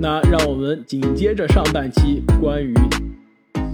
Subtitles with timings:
[0.00, 2.72] 那让我们紧接着上半期关于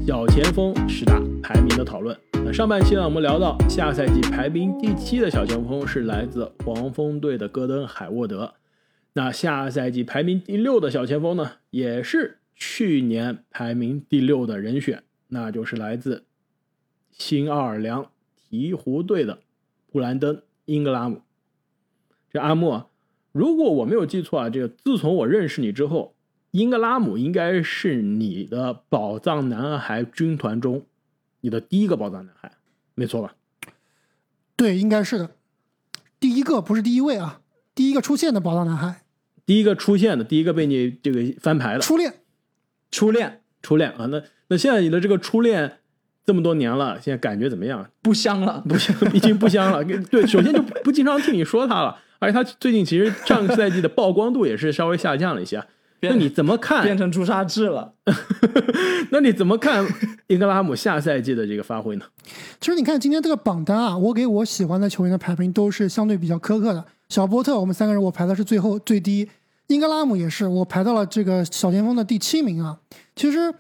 [0.06, 2.18] 小前锋十大排名的讨论。
[2.32, 8.54] 那上半期呢，我们聊到下赛季排名第七的小前锋是来自黄蜂队的戈登·海沃德。
[9.12, 16.24] 那下赛季排名第六的小前锋呢，也是去年排名第六的人选，那就是来自
[17.10, 18.10] 新奥尔良
[18.50, 19.40] 鹈鹕队的
[19.92, 21.20] 布兰登·英格拉姆。
[22.32, 22.88] 这阿莫，
[23.30, 26.12] 如果我没有记错啊，这个自从我认识你之后。
[26.54, 30.86] 英格拉姆应该是你的宝藏男孩军团中，
[31.40, 32.52] 你的第一个宝藏男孩，
[32.94, 33.34] 没错吧？
[34.54, 35.30] 对，应该是的，
[36.20, 37.40] 第一个不是第一位啊，
[37.74, 39.02] 第一个出现的宝藏男孩，
[39.44, 42.20] 第一个出现的，第一个被你这个翻牌的初恋，
[42.92, 44.06] 初恋，初恋啊！
[44.06, 45.78] 那那现在你的这个初恋
[46.24, 47.90] 这么多年了，现在感觉怎么样？
[48.00, 49.82] 不香了，不香，已经不香了。
[50.08, 55.66] 对，首先就不经常听你说他了，而且他最近其实上个赛季的曝光度也是稍微下降了一些。
[56.00, 56.82] 那你怎么看？
[56.82, 57.94] 变成朱砂痣了？
[59.10, 59.82] 那你怎么看
[60.26, 62.04] 英格拉姆下赛季的这个发挥呢？
[62.60, 66.84] 其实你看今天这个榜单啊，我给我喜欢的球员的排名都是相对比较苛刻的。
[67.08, 69.26] 小波特，我们三个人我排的是最后最低；
[69.68, 72.78] 英格拉姆也是，我排到了这个小前锋的第七名啊。
[73.16, 73.54] 其实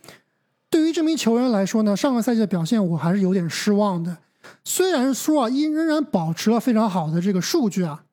[0.68, 4.18] 对于这名球员来说呢，上个赛季的表现我还是有点失望的。
[4.64, 8.03] 虽然说啊，依仍然保持了非常好的这个数据啊。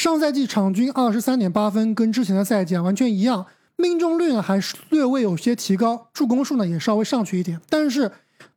[0.00, 3.44] 上赛季场均二十三点八分，跟之前的赛季啊完全一样，
[3.76, 7.60] 命中率呢还是略微有些提高，助攻数呢也稍微上去一点。
[7.68, 8.10] 但是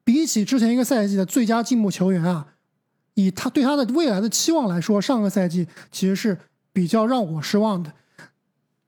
[0.06, 2.48] 比起之前一个赛季的最佳进步球员啊，
[3.16, 6.38] 以他对他的未来的期望来说，上个赛季其实是
[6.72, 7.92] 比较让我失望的。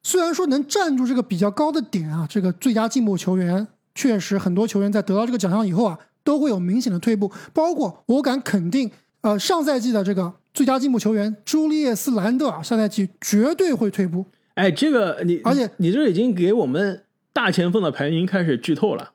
[0.01, 10.35] 虽然说能站住这个比较高的点啊，这个最佳进步球员确实很多球员在得到这个奖项以后啊，都会有明显的退步，包括我敢肯定，呃，上赛季的这个。
[10.55, 14.25] 最佳进步球员朱利叶斯·兰德尔下赛季绝对会退步。
[14.53, 17.03] 哎，这个你，而且你这已经给我们
[17.33, 19.11] 大前锋的排名开始剧透了。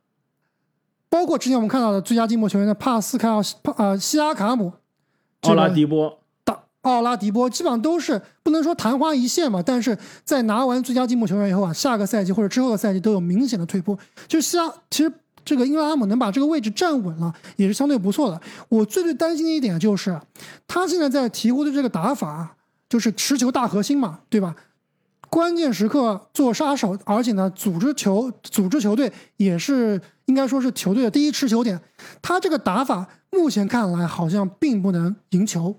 [1.08, 3.42] 包括之前我们看到的最佳进步球员的帕斯卡尔·
[3.78, 4.74] 呃西拉卡姆、
[5.40, 13.98] 奥拉迪波、大奥拉迪波，基本上都是不能说昙花一现嘛，但是在拿完最佳进步球员以后啊，下个赛季或者之后的赛季都有明显的退步。
[14.28, 15.10] 就是西拉，其实。
[15.44, 18.40] 这个英格拉姆能把这个位置站稳了，也是相对不错的。
[18.68, 20.20] 我最最担心的一点就是，
[20.68, 22.56] 他现在在鹈鹕的这个打法，
[22.88, 24.54] 就是持球大核心嘛，对吧？
[25.28, 31.80] 关键时刻做杀手，而且呢，组织球、组织球队也是应该说是球队的第一持球点。
[32.20, 35.76] 他这个打法目前看来好像并不能赢球，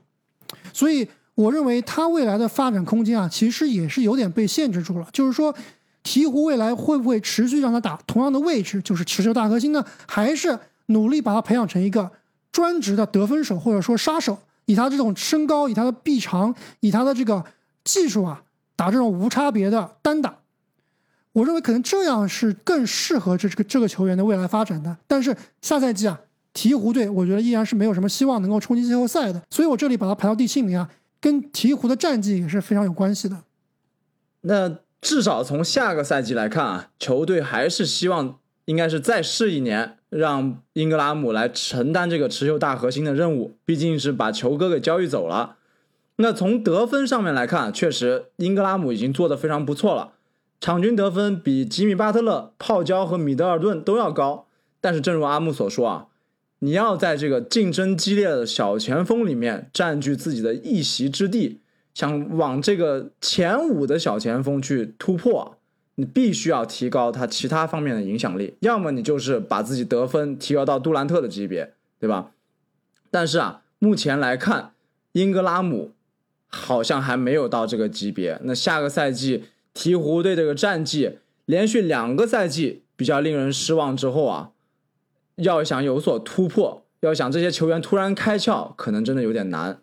[0.73, 5.07] 所以我认为他未来的发展空间啊，其实也是有点被限制住了。
[5.13, 5.53] 就是说。
[6.03, 9.85] 鹈鹕未来会不会持续让他打同样的位置，就是持球大核心呢？
[10.07, 10.57] 还是
[10.87, 12.11] 努力把他培养成一个
[12.51, 14.37] 专职的得分手或者说杀手？
[14.65, 17.43] 以他这种身高，以他的臂长，以他的这个
[17.83, 18.43] 技术啊，
[18.75, 20.37] 打这种无差别的单打，
[21.33, 24.97] 我认为可能这样是更适合这这个这个球员的未来发展的。
[25.07, 26.19] 但是下赛季啊，
[26.53, 33.43] 鹈鹕队我觉得依然是没有什么希望能够冲击季后赛的，所以我这里把他排到第七名啊，跟鹈鹕的战绩也是非常有关系的。
[34.41, 34.77] 那。
[35.01, 43.57] 至少从下个赛季来看啊，球队还是希望应该是再试一年，让英格拉姆来承担这个持球大核心的任务。
[43.65, 45.57] 毕竟是把球哥给交易走了。
[46.17, 50.13] 那从得分上面来看，确实英格拉姆已经做得非常不错了，
[50.59, 54.45] 场均得分比吉米巴特勒、泡椒和米德尔顿都要高。
[54.79, 56.07] 但是正如阿木所说啊，
[56.59, 61.61] 你要在这个竞争激烈的小前锋里面占据自己的一席之地。
[62.01, 65.55] 想往这个前五的小前锋去突破，
[65.93, 72.31] 你必须要提高他其他方面的影响力，要么你就是把自己得分提高到杜兰特的级别，对吧？
[73.11, 74.71] 但是啊，目前来看，
[75.11, 75.91] 英格拉姆
[76.47, 78.39] 好像还没有到这个级别。
[78.45, 79.43] 那下个赛季
[79.75, 84.49] 鹈鹕队这个战绩连续两个赛季比较令人失望之后啊，
[85.35, 89.80] 要想有所突破，要想这些球员突然开窍，可能真的有点难。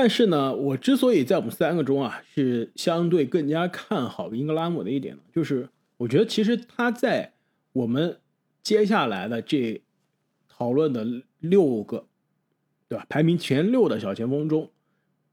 [0.00, 7.32] 但是呢，我之所以在我们三个中啊是相对更加看好英格拉姆的一点呢，就是我觉得其实他在
[7.72, 8.20] 我们
[8.62, 9.82] 接下来的这
[10.48, 11.04] 讨论的
[11.40, 12.06] 六个，
[12.88, 13.04] 对吧？
[13.08, 14.70] 排名前六的小前锋中，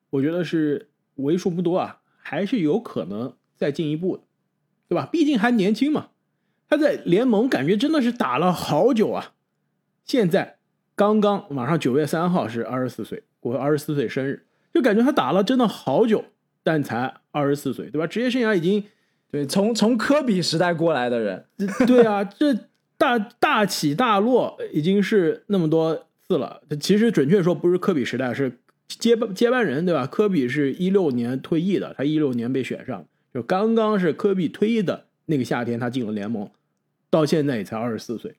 [0.10, 4.24] 我觉得是为数不多啊，还是有可能再进一步的，
[4.88, 5.08] 对吧？
[5.12, 6.10] 毕竟还年轻嘛，
[6.68, 9.36] 他在联盟感觉真的是打了好久啊，
[10.04, 10.58] 现在
[10.96, 13.22] 刚刚马上九月三号是二十四岁。
[13.42, 16.26] 我二十四岁生日，就感觉他打了真的好久，
[16.62, 18.06] 但才二十四岁，对吧？
[18.06, 18.84] 职业生涯已经，
[19.32, 21.46] 对，从从科比时代过来的人，
[21.88, 22.54] 对啊，这
[22.98, 26.62] 大大起大落已经是那么多次了。
[26.82, 30.06] 其实准确说不是科比时代，是接接班人，对吧？
[30.06, 36.50] 科比是一六年退役的，他一六年被选上，就刚刚是科比退役的那个夏天，他进了联盟，
[37.10, 38.36] 到现在也才二十四岁，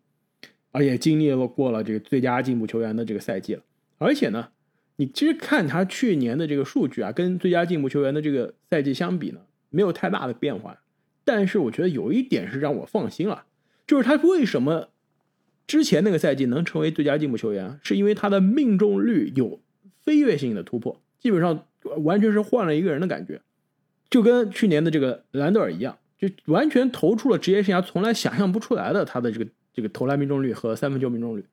[0.71, 3.63] 而且经历了过了这个最佳进步球员的这个赛季了。
[3.97, 4.49] 而且呢，
[4.97, 9.41] 你其实看他去年的这个数据啊，跟最佳进步球员的这个赛季相比呢，
[9.71, 10.81] 没有太大的变化。
[11.25, 13.45] 但是我觉得有一点是让我放心了，
[13.87, 14.89] 就是他为什么
[15.67, 19.61] 之前那个赛季能成为最佳进步球员，是因为他的命中率有
[20.05, 21.67] 飞跃性的突破，基本上
[22.05, 23.41] 完全是换了一个人的感觉。
[24.09, 31.45] 就跟去年的这个兰德尔一样，就完全投出了职业生涯从来想象不出来的他的这个这个投篮命中率和三分球命中率。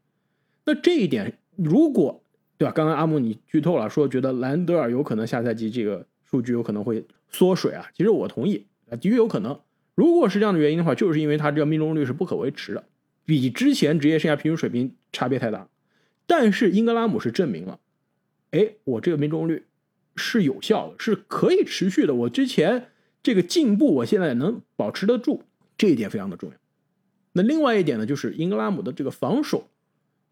[0.65, 2.22] 那这一点，如果
[2.63, 2.71] 对吧？
[2.71, 7.89] 刚刚阿木你剧透了，说觉得兰德尔有可能下赛季这个数据有可能会缩水啊。
[7.93, 9.59] 其实我同意啊，的确有可能。
[9.95, 12.83] 如果是这样的原因的话，就是因为他这个命中率是不可维持的，
[13.25, 15.67] 比之前职业生涯平均水平差别太大。
[16.25, 17.79] 但是英格拉姆是证明了，
[18.51, 19.65] 哎，我这个命中率。
[20.15, 22.13] 是有效的，是可以持续的。
[22.13, 22.89] 我之前
[23.23, 25.41] 这个进步，我现在能保持得住，
[25.75, 26.55] 这一点非常的重要。
[27.31, 29.67] 那另外一点呢，就是英格拉姆的这个防守，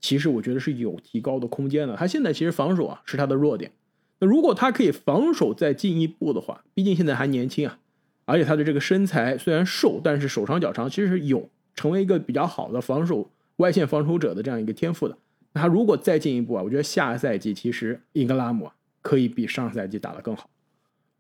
[0.02, 1.96] 其实我觉得是有提高的空间的。
[1.96, 3.72] 他现在其实防守啊是他的弱点。
[4.20, 7.80] 那如果他可以防守再进一步的话，毕竟现在还年轻啊，
[8.26, 15.18] 而且他的这个身材虽然瘦，但是手长脚长，其实是有成为一个比较好的防守外线防守者的这样一个天赋的。
[15.54, 18.76] 那他如果再进一步啊，我觉得下赛季其实英格拉姆啊。
[19.04, 20.48] 可以比上赛季打得更好，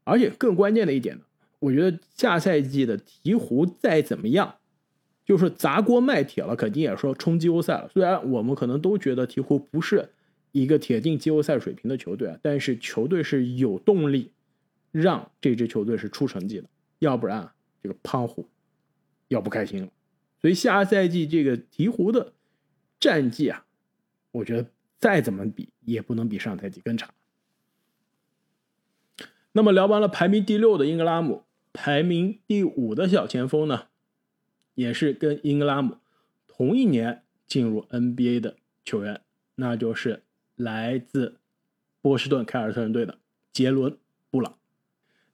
[0.03, 1.23] 而且更关键的一点呢，
[1.57, 4.53] 我觉得下赛季的鹈鹕再怎么样，
[5.31, 7.87] 就是砸锅卖铁了，肯定也说冲季后赛了。
[7.87, 10.09] 虽然我们可能都觉得鹈鹕不是
[10.51, 14.33] 一个铁定季后赛水平的球队啊，但是球队是有动力
[14.91, 16.67] 让这支球队是出成绩的，
[16.99, 18.45] 要不然啊这个胖虎
[19.29, 19.87] 要不开心了。
[20.41, 22.33] 所以下赛季这个鹈鹕的
[22.99, 23.65] 战绩啊，
[24.33, 24.69] 我觉得
[24.99, 27.09] 再怎么比也不能比上赛季更差。
[29.53, 33.83] 那么聊完了排名第六的英格拉姆，排名第五的小前锋呢，
[34.75, 35.97] 也是跟英格拉姆
[36.47, 39.21] 同一年进入 NBA 的球员，
[39.55, 40.23] 那就是
[40.55, 41.37] 来自
[42.01, 43.19] 波士顿凯尔特人队的
[43.51, 43.91] 杰伦·
[44.29, 44.57] 布朗。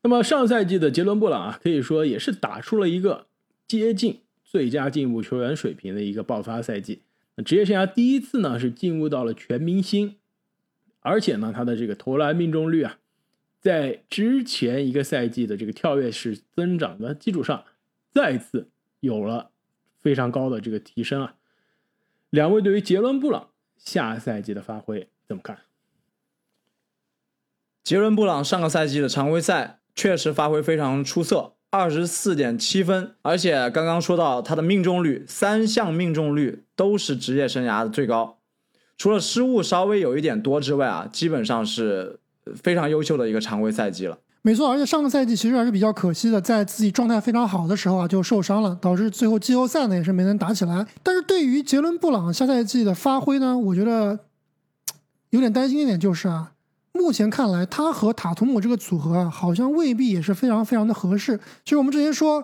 [0.03, 3.27] 那么上赛季的杰伦·布朗啊，可以说也是打出了一个
[3.67, 7.01] 接近最佳进步球员水平的一个爆发赛季。
[7.45, 10.15] 职业生涯第一次呢是进入到了全明星，
[11.01, 12.99] 而且呢他的这个投篮命中率啊。
[13.59, 17.65] 在之前一个赛季的这个跳跃式增长的基础上，
[18.13, 18.69] 再次
[18.99, 19.51] 有了
[19.99, 21.35] 非常高的这个提升啊！
[22.29, 25.59] 两位对于杰伦·布朗下赛季的发挥怎么看？
[27.83, 38.39] 杰伦·布朗上个赛季的常规赛确实发挥非常出色，二十四点七分，而且刚刚说到他的命中率，三项命中率都是职业生涯的最高，
[38.97, 42.19] 除了失误稍微有一点多之外啊，基本上是。
[42.63, 50.87] 非常优秀的一个常规赛季了，没错，而且上个赛季其实还是比较可惜的，在自己状态非常好的时候啊就受伤了，导致最后季后赛呢也是没能打起来。
[51.03, 54.17] 但是对于杰伦·布朗下赛季的发挥呢，我觉得
[55.31, 56.53] 有点担心一点就是啊，
[56.93, 61.37] 目前看来他和塔图姆这个组合啊，好像未必也是非常非常的合适。
[61.65, 62.41] 其实我们之前说，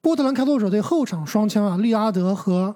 [0.00, 2.74] 波特兰开拓者队后场双枪啊，利拉德和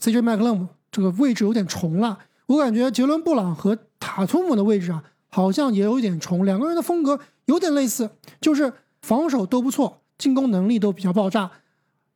[0.00, 5.02] CJ 麦克勒姆这个位置有点重了，我感觉杰伦·布朗和塔图姆的位置啊。
[5.30, 11.50] 好像也有一点重，两个人的风格有点类似，就是防守都不错，进攻能力都比较爆炸，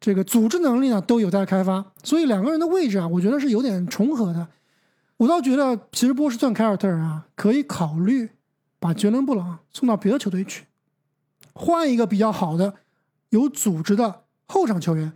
[0.00, 4.48] 这个组织能力呢都有待开发，所以两个人的位置啊，我觉得是有点重合的。
[5.18, 8.30] 我倒觉得，其实波士顿凯尔特人啊，可以考虑
[8.78, 10.64] 把杰伦布朗送到别的球队去，
[11.52, 12.74] 换一个比较好的、
[13.28, 15.12] 有组织的后场球员。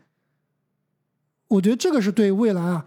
[1.48, 2.86] 我觉得这个是对未来啊，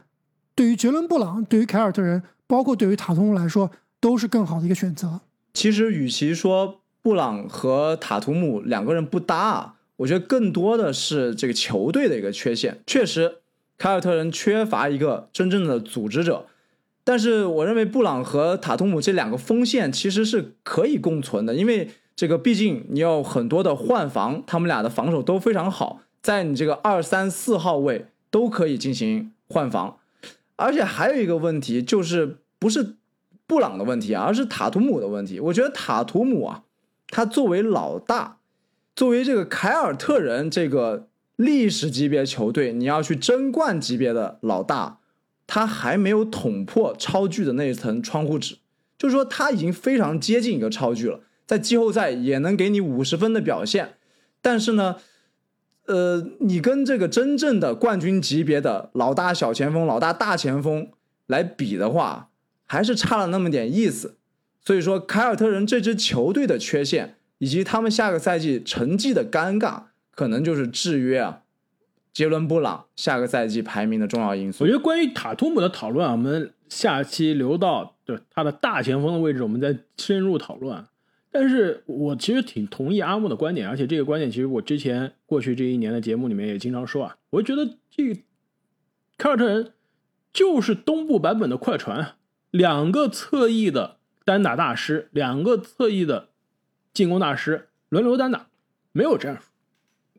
[0.54, 3.72] 对于杰伦布朗，对于凯尔特人，包括对于塔图姆来说。
[4.00, 5.22] 都是更好的一个选择。
[5.53, 12.79] 其实，与其说布朗和塔图姆两个人不搭，我觉得更多的是这个球队的一个缺陷。
[12.86, 13.38] 确实，
[13.77, 16.46] 凯尔特人缺乏一个真正的组织者。
[17.03, 29.98] 但是，我认为布朗和塔图姆这两个锋线其实是可以共存的，因为这个毕竟你有很多的换防，他们俩的防守都非常好，在你这个二三四号位都可以进行换防。
[30.56, 32.96] 而且还有一个问题就是，不是。
[33.50, 35.39] 布朗的问题，而是塔图姆的问题。
[35.39, 36.63] 我觉得塔图姆啊，
[37.08, 38.38] 他作为老大，
[38.96, 45.00] 作为这个凯尔特人这个历史级别球队，你要去争冠级别的老大，
[45.48, 48.60] 他还没有捅破超巨的那一层窗户纸，
[49.00, 53.96] 就是说他已经非常接近一个超巨了，在季后赛也能给你五十分的表现。
[54.41, 54.98] 但是呢，
[55.88, 60.91] 呃，你跟这个真正的冠军级别的老大小前锋、老大大前锋
[61.25, 62.29] 来比的话，
[62.70, 64.16] 还是差了那么点意思，
[64.64, 71.42] 所以说凯尔特人这支球队的缺陷以及他们下个赛季成绩的尴尬，可能就是制约啊
[72.14, 74.64] 杰伦布朗下个赛季排名的重要因素。
[74.64, 80.86] 我觉得关于塔图姆的讨论啊，我们下期留到对他的大前锋的位置，我们再深入讨论。
[81.32, 88.20] 但是我其实挺同意阿木的观点，而且这个观点其实我之前过去这一年的节目里面也经常说啊，我觉得这个
[89.18, 89.74] 凯尔特人
[90.34, 92.16] 就是东部版本的快船，
[92.51, 96.29] 两个侧翼的单打大师，两个侧翼的
[96.94, 98.48] 进攻大师轮流单打，
[98.91, 99.44] 没有战术，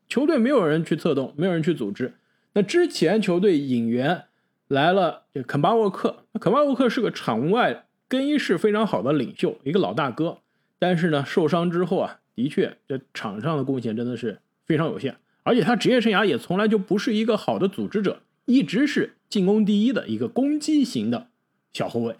[0.08, 2.14] 球队没有人去策动，没有人去组织。
[2.52, 4.24] 那之前球队引援
[4.68, 10.38] 来了，这肯巴沃克，肯巴沃克是个场外更衣室非常好的领袖，一个老大哥。
[10.78, 21.28] 但是呢，受伤之后啊，的确这场上的贡献真的是非常有限，而且他职业生涯也从来就不是一个好的组织者，一直是进攻第一的一个攻击型的
[21.72, 22.16] 小后卫。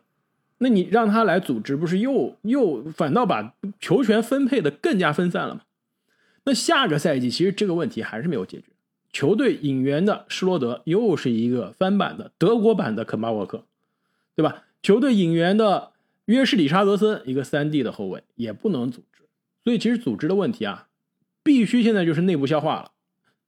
[0.59, 5.61] 那你让他来组织，不是又又反倒把球权分配的更加分散了吗？
[6.45, 8.67] 那下个赛季其实这个问题还是没有解决。
[9.13, 13.65] 球队引援的施罗德又是一个翻版的德国版的肯巴沃克，
[14.37, 14.65] 对吧？
[14.83, 15.91] 球队引援的。
[16.27, 19.25] 约什里查德森一个三 D 的后卫也不能组织，
[19.65, 20.87] 所以其实组织的问题啊，
[21.43, 22.93] 必须现在就是内部消化了。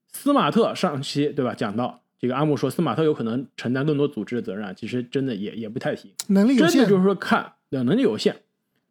[0.09, 8.43] 斯马特上期对吧讲到这个阿木说斯马特有可能承担更多组织的责任啊，其实真的也也不太行，能力有限，真的就是说看能力有限，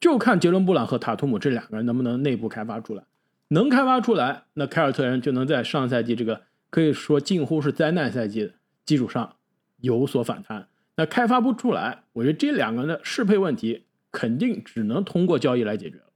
[0.02, 3.06] 就看杰伦布朗和塔图姆这两个人能不能内部开发出来，
[3.48, 8.52] 能开发出来，那凯尔特人就能在上赛季这个可以说近乎是灾难赛季的
[8.86, 9.38] 基础上
[9.78, 10.68] 有所反弹。
[10.98, 16.12] 那开发不出来，我觉得这两个人的适配问题肯定只能通过交易来解决了。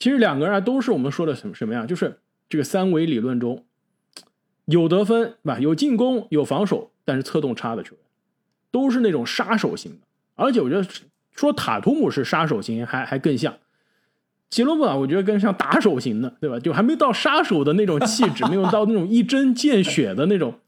[0.00, 3.64] 其实两个人啊都是我们说的什么什么样，就是这个三维理论中
[4.66, 5.58] 有得分是吧？
[5.58, 7.98] 有进攻有防守，但是策动差的球员，
[8.70, 9.98] 都是那种杀手型的。
[10.34, 10.86] 而且我觉得
[11.32, 13.54] 说塔图姆是杀手型，还还更像
[14.50, 16.58] 杰罗布朗，我觉得更像打手型的，对吧？
[16.60, 20.58] 就还没到杀手的那种气质，没有到那种一针见血的那种。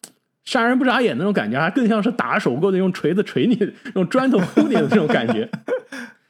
[0.44, 5.50] 杀人不眨眼那种感觉，还更像是打手过的用锤子锤你，用砖头轰你的那种感觉。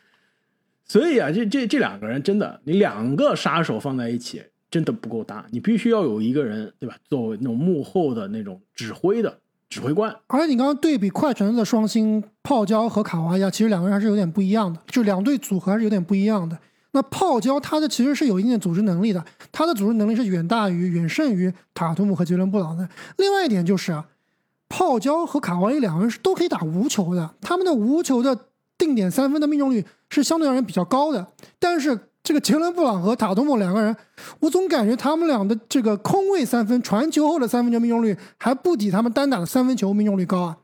[0.89, 4.43] 所以啊，这这这两个人真的，你两个杀手放在一起
[4.77, 6.95] 真的不够搭，你必须要有一个人，对吧？
[7.09, 9.39] 作为那种幕后的那种指挥的
[9.71, 10.15] 指挥官。
[10.27, 16.59] 而且你刚刚对比快船的双星泡椒和卡哇亚，其实两个人还是有点不一样的，就两队组合还是有点不一样的。
[16.93, 22.87] 那泡椒他的其实是有一定的组织能力的，他的组织能力是远大于、远胜于塔图姆和杰伦布朗的。
[23.17, 24.05] 另外一点就是啊，
[24.69, 28.39] 泡椒和卡哇伊两个人是都可以打无球的，他们的无球的
[28.77, 31.27] 定点三分的命中率是相对而言比较高的。
[31.59, 33.95] 但是这个杰伦布朗和塔图姆两个人，
[34.41, 40.57] 我总感觉他们俩的这个空位三分、传球后的三分球命中率还不抵他们单打的三分球命中率高啊，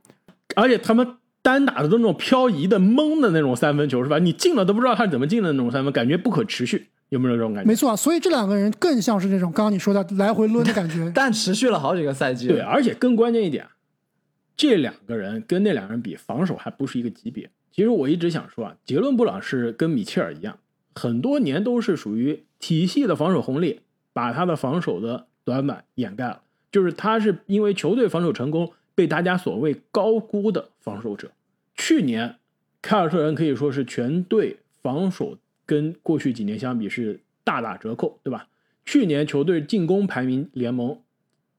[0.56, 1.16] 而且他们。
[1.44, 4.16] 单打的都那种漂移的懵的那种三分球是吧？
[4.20, 7.66] 你进了都不知道他是怎么进的那种三分，感觉不可持续，有没有这种感觉？
[7.66, 12.46] 没错啊，所以这两个人更像是那种刚刚你说的来回抡的感觉，但持续了好几个赛季。
[12.46, 13.66] 对，而且更关键一点，
[14.56, 17.50] 这两个人跟那两个人比，防守还不是一个级别。
[17.72, 20.56] 其实我一直想说啊，杰伦布朗是跟米切尔一样，
[20.94, 23.80] 很多年都是属于体系的防守红利，
[24.12, 28.72] 把他的防守的短板掩盖了，就是他是因为球队防守成功。
[28.94, 31.30] 被大家所谓高估的防守者，
[31.74, 32.36] 去年
[32.82, 38.48] 凯尔特人可以说是全队防守跟过去几年相比是大打折扣，对吧？
[38.84, 41.00] 去年球队进攻排名联盟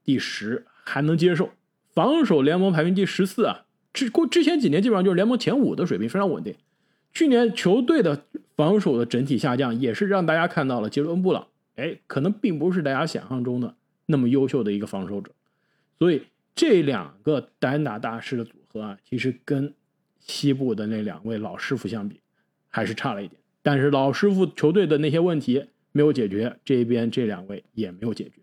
[0.04, 1.50] 第十还能接受，
[1.90, 6.54] 防守联盟排名第十四啊，之过之前几年基本上就是联盟前五的水平，非常稳定。
[7.16, 15.31] 去年球队的防守的整体下降，也是让大家看到了杰伦布朗，哎，可能并不是大家想象中的那么优秀的一个防守者，
[16.00, 16.24] 所以。
[16.55, 19.74] 这两个单打大师的组合啊，其实跟
[20.19, 22.22] 西部的那两位老师傅相比，
[22.69, 23.41] 还是差了一点。
[23.63, 28.33] 但是老师傅球队的那些问题没有解决，这边这两位也没有解决。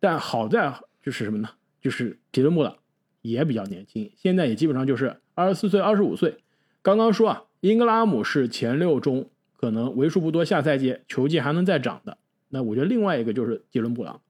[0.00, 1.48] 但好在就是什么呢？
[1.80, 2.76] 就是杰伦布朗
[3.22, 6.38] 也比较年轻，现在也基本上就是二十四岁、二十五岁。
[6.82, 9.30] 刚刚说啊，英格拉姆是前六中
[9.64, 12.18] 可能为数不多下赛季球技还能再涨的。
[12.50, 14.20] 那我觉得另外一个就是杰伦布朗，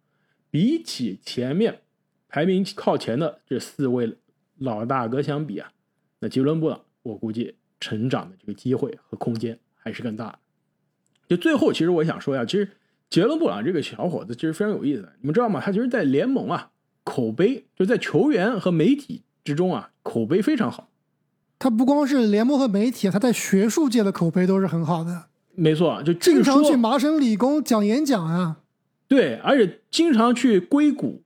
[0.50, 1.81] 比起前面。
[2.29, 4.17] 排名靠前的这四位
[4.59, 5.71] 老大哥相比啊，
[6.19, 10.38] 那杰伦布朗我估计成长的这个机会和空间还是更大的。
[11.29, 12.69] 就最后，其实我想说一下，其实
[13.09, 15.61] 杰伦布朗这个小伙子其实非常有意思，你们知道吗？
[15.61, 16.73] 他其实，在联盟啊，
[17.05, 20.91] 口碑就在球员和媒体之中啊，口碑非常好。
[21.64, 25.25] 他不光是联盟和媒体，他在学术界的口碑都是很好的。
[25.54, 28.59] 没错，就经常去麻省理工讲演讲啊。
[29.09, 31.23] 对，而且经常去硅谷。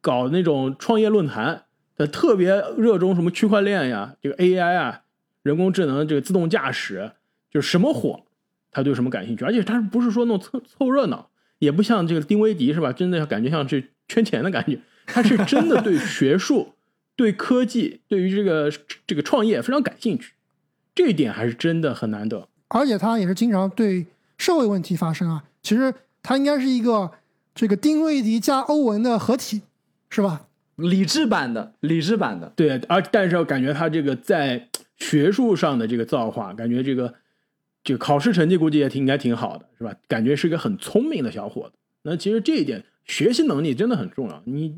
[0.00, 1.64] 搞那种创业论坛，
[1.98, 5.02] 他特别热衷什么区块链呀，这个 AI 啊，
[5.42, 7.12] 人工智能，这个自动驾驶，
[7.50, 8.22] 就是什么火，
[8.70, 12.94] 他对什么感兴趣，而且他不是说那种凑凑热闹，也不像这个丁威迪是吧？
[12.94, 16.72] 真的感觉像是圈钱的感觉，他是真的对学术、
[17.22, 18.68] 对科技、对于这个
[19.06, 20.32] 这个创业非常感兴趣，
[20.92, 22.48] 这一点还是真的很难得。
[22.66, 25.44] 而且他也是经常对社会问题发声啊。
[25.62, 27.12] 其实他应该是一个
[27.54, 29.62] 这个丁威迪加欧文的合体，
[30.10, 30.48] 是吧？
[30.74, 32.52] 理智版的，理智版的。
[32.56, 37.14] 对，而但是我感觉他这个在学术上的这个造化，感觉这个
[37.84, 39.94] 这个考试成绩估计也挺应该挺好的，是吧？
[40.08, 41.74] 感觉是一个很聪明的小伙子。
[42.02, 44.42] 那其实这一点学习能力真的很重要。
[44.44, 44.74] 你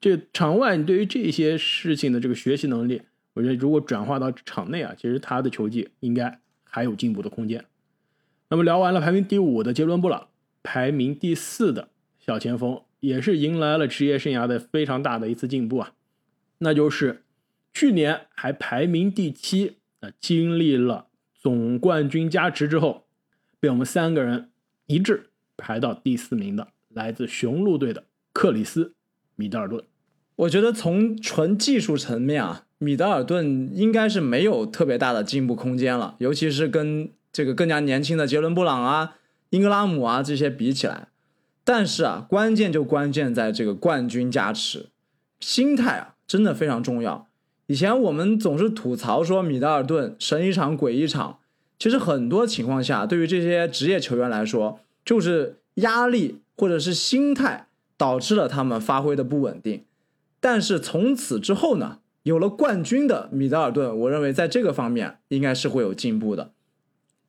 [0.00, 7.64] 这场外你对于这些事情的这个学习能力，我觉得如果转化到场内啊，其实他的球技应该还有进步的空间。
[8.50, 10.28] 那么聊完了排名第五的杰伦布朗，
[10.62, 11.88] 排名第四的
[12.20, 15.92] 小前锋也是迎来了职业生涯的非常大的一次进步啊，
[16.58, 17.22] 那就是
[17.72, 23.06] 去年还排名第七，那经历了总冠军加持之后，
[23.58, 24.50] 被我们三个人
[24.86, 28.84] 一致排到第四名的，来自雄鹿队的克里斯·
[29.36, 29.82] 米德尔顿。
[30.36, 39.16] 我觉得从纯技术层面啊，米德尔顿应该是没有特别大的进步空间了，尤其是跟这个更加年轻的杰伦·布朗啊、
[39.50, 41.08] 英格拉姆啊这些比起来。
[41.62, 44.90] 但是啊，关键就关键在这个冠军加持，
[45.40, 47.28] 心态啊真的非常重要。
[47.66, 51.38] 以前我们总是吐槽说米德尔顿神一场鬼一场，
[51.78, 59.84] 其实很多情况下，对于这些职业球员来说，就是压力或者是心态导致了他们发挥的不稳定。
[60.40, 66.52] 但是从此之后呢，有了冠军的米德尔顿，我认为在这个方面应该是会有进步的。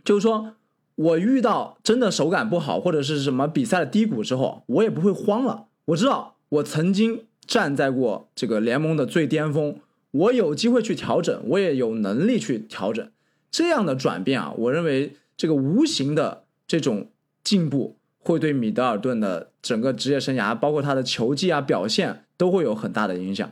[0.03, 0.53] 就是说
[0.95, 5.67] 我遇到真的手感不好或者是什么比赛的低谷之后，我也不会慌了。
[5.86, 9.79] 我知道我曾经站在过这个联盟的最巅峰。
[10.12, 13.11] 我有机会去调整，我也有能力去调整，
[13.51, 17.09] 这样的转变啊，我认为这个无形的这种
[17.44, 23.50] 进步，会对米德尔顿的整个职业生涯，包括他的球技啊表现，都会有很大的影响。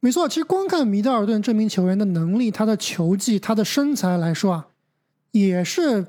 [0.00, 4.68] 没错，其实光看米德尔顿这名球员的能力、他的球技、他的身材来说啊，
[5.30, 6.06] 也是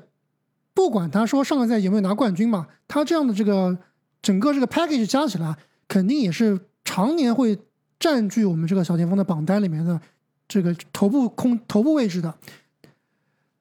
[0.74, 3.78] 不管他说上个赛季有没有拿冠军嘛，他这样的这个
[4.20, 7.58] 整个这个 package 加起来，肯定也是常年会。
[7.98, 9.98] 占据我们这个小前锋的榜单里面的
[10.46, 12.34] 这个头部空头部位置的，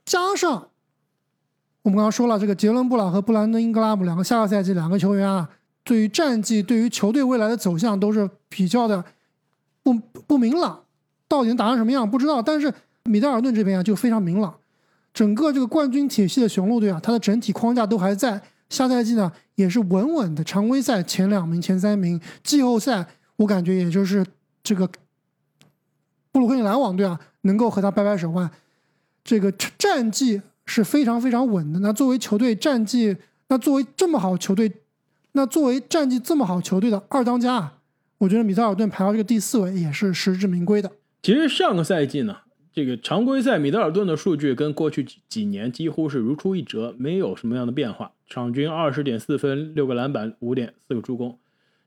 [0.04, 0.72] 加上
[1.86, 5.48] 我们刚刚说了，这个杰伦布朗和布兰登英格拉姆两个下个赛季两个球员啊，
[5.84, 9.06] 对于战绩、对于球队未来的走向都是比较的
[9.84, 9.94] 不
[10.26, 10.86] 不明朗，
[11.28, 12.42] 到底能打成什么样不知道。
[12.42, 14.56] 但是米德尔顿这边啊就非常明朗，
[15.14, 23.06] 整个这个冠军体系的雄鹿队啊，它的整体框架都还在，下赛季呢也是稳稳的常规赛前两名、前三名，季后赛。
[23.36, 24.26] 我感觉也就是
[24.64, 24.90] 这个
[26.32, 28.50] 布鲁克林篮网队啊，能够和他掰掰手腕，
[29.24, 31.80] 这个战绩是非常非常稳的。
[31.80, 34.72] 那作为球队战绩，那作为这么好球队，
[35.34, 37.74] 那作为战绩这么好球队的二当家，
[38.20, 40.92] 我觉得米德尔顿排到这个第四位也是实至名归的。
[41.22, 42.38] 其实上个赛季呢，
[42.74, 51.40] 这个常规赛米德尔顿的数据跟过去几几年几乎是如出一辙，没有什么样的变化，场均二十点四分、六个篮板、五点四个助攻。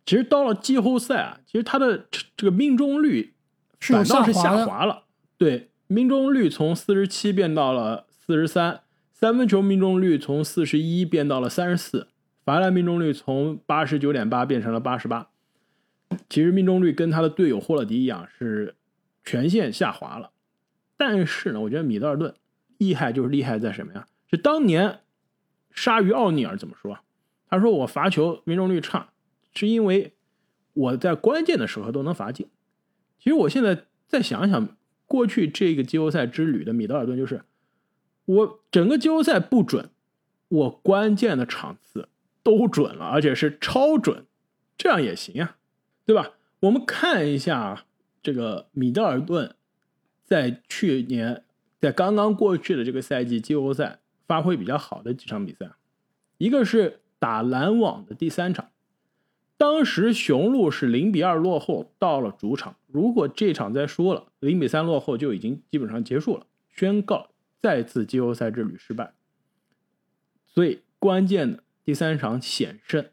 [0.04, 3.34] 其实到了季后赛啊，其实他的这个命中率
[3.78, 5.04] 反倒是下滑了。
[5.36, 8.82] 对，命中率从四十七变到了四十三，
[9.14, 12.08] 三分球命中率从四十一变到了三十四，
[12.44, 15.30] 罚篮命中率从八十九点八变成了八十八。
[16.28, 18.74] 其实命中率跟他的队友霍勒迪一样是
[19.24, 20.32] 全线下滑了。
[20.98, 22.34] 但是呢，我觉得米德尔顿
[22.76, 24.06] 厉害就是厉害在什么呀？
[24.30, 25.00] 就当年
[25.70, 26.98] 鲨鱼奥尼尔怎么说？
[27.48, 29.08] 他说我罚球命中率差。
[29.54, 30.12] 是因为
[30.74, 32.48] 我在关键的时候都能罚进。
[33.18, 37.40] 其实我现在再想想，过去这个季后赛之旅的米德尔顿，就是
[38.28, 39.88] 我整个季后赛不准，
[40.48, 42.08] 我关键的场次
[42.42, 44.26] 都准了，而且是超准，
[44.76, 45.56] 这样也行啊，
[46.04, 46.32] 对吧？
[46.60, 47.86] 我们看一下
[48.22, 49.54] 这个米德尔顿
[50.24, 51.44] 在去年
[51.80, 55.70] 在刚刚过去的这个赛季季后赛发挥比较好的几场比赛，
[56.36, 58.68] 一个是打篮网的第三场。
[59.56, 67.28] 当时雄鹿是零比二落后，到了主场，如果这场再输了，零比三落后就已经基本上结束了，宣告
[67.60, 69.14] 再次季后赛之旅失败。
[70.46, 73.06] 所以关键的第三场险胜，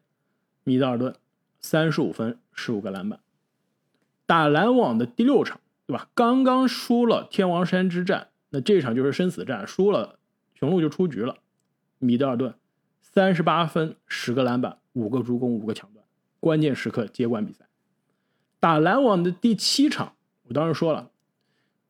[0.63, 1.15] 米德尔顿
[1.60, 3.19] 三十五分十五个篮板。
[4.25, 6.10] 打篮网的第六场，对吧？
[6.15, 10.17] 刚刚输了天王山之战，那这场就是生死战，输了
[10.55, 11.38] 雄鹿就出局了。
[11.99, 12.55] 米德尔顿
[13.01, 16.03] 三十八分十个篮板五个助攻五个抢断。
[16.39, 17.65] 关键时刻接管比赛，
[18.60, 21.12] 打篮网的第七场，我当时说了，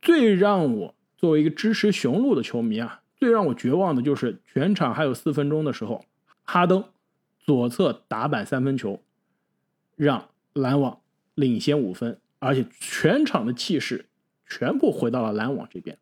[0.02, 6.06] 最让我作为一个支持雄鹿的球迷啊，最让我绝望的就是全场还有四分钟的时候，
[6.44, 6.84] 哈登
[7.40, 9.02] 左侧打板三分球，
[9.96, 11.00] 让篮网
[11.34, 14.08] 领先五分，而且全场的气势
[14.48, 15.98] 全部回到了篮网这边。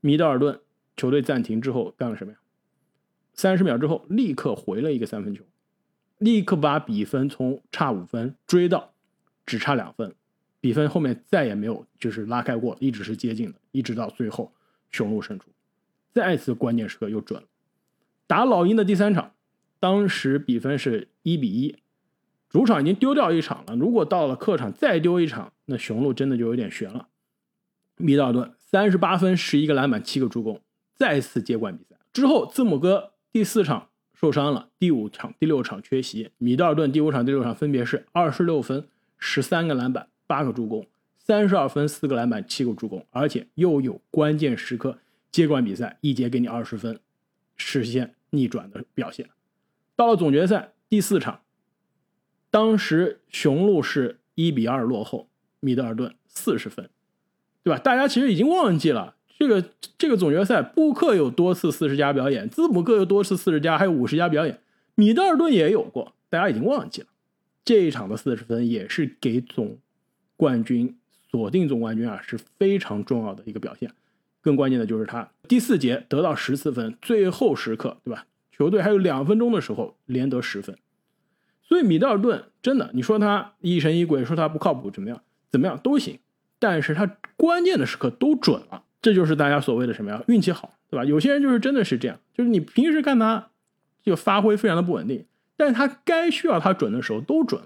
[0.00, 0.60] 米德尔顿
[0.96, 2.38] 球队暂停之后干了什么呀？
[3.34, 5.44] 三十秒之后立刻回了一个三分球，
[6.18, 8.92] 立刻把比分从差五分追到
[9.44, 10.14] 只差两分，
[10.64, 14.50] 比分后面再也没有就是拉开过，一直是接近的，一直到最后
[14.90, 15.50] 雄鹿胜出。
[16.10, 17.46] 再次关键时刻又准了，
[18.26, 19.34] 打老鹰的第三场，
[19.78, 21.76] 当时比分是一比一，
[22.48, 27.08] 主场已经丢掉一场了，如果到了客场再丢一场，那雄鹿真的就有点悬了。
[27.98, 30.62] 米德尔顿三十八分、十一个篮板、七个助攻，
[30.94, 31.96] 再次接管比赛。
[32.10, 36.30] 之后，字母哥第四场受伤了，第五场、第六场缺席。
[36.38, 40.86] 米德尔顿第五场、第六场分别是二十六分、十三个篮板、八个助攻，
[41.18, 44.98] 三十二分、四个篮板、七个助攻，而且又有关键时刻。
[45.30, 47.00] 接管比赛，一节给你二十分，
[47.56, 49.30] 实现逆转的表现。
[49.96, 51.40] 到了总决赛第四场，
[52.52, 56.88] 当时雄鹿是一比二落后，米德尔顿四十分，
[57.64, 57.80] 对吧？
[57.80, 64.60] 大家其实已经忘记了这个这个总决赛，布克有多次四十加表演，字母哥有多次四十加，还有五十加表演，
[64.94, 67.08] 米德尔顿也有过，大家已经忘记了。
[67.64, 69.78] 这一场的四十分也是给总
[70.36, 70.96] 冠军
[71.30, 73.90] 锁定总冠军啊是非常重要的一个表现。
[74.40, 78.26] 更关键的就是他第四节得到十四分，最后时刻，对吧？
[78.52, 80.76] 球队还有两分钟的时候连得十分，
[81.62, 85.20] 所以米德尔顿真的，你说他疑神疑鬼，说他不靠谱，怎么样？
[85.50, 86.18] 怎么样都行，
[86.58, 90.22] 但是他关键的时刻都准了，这就是大家所谓的什么呀？
[90.28, 91.04] 运气好，对吧？
[91.04, 93.48] 有些人就是真的是这样，就是你平时看他
[94.02, 95.24] 就发挥非常的不稳定，
[95.56, 97.62] 但是他该需要他准的时候都准，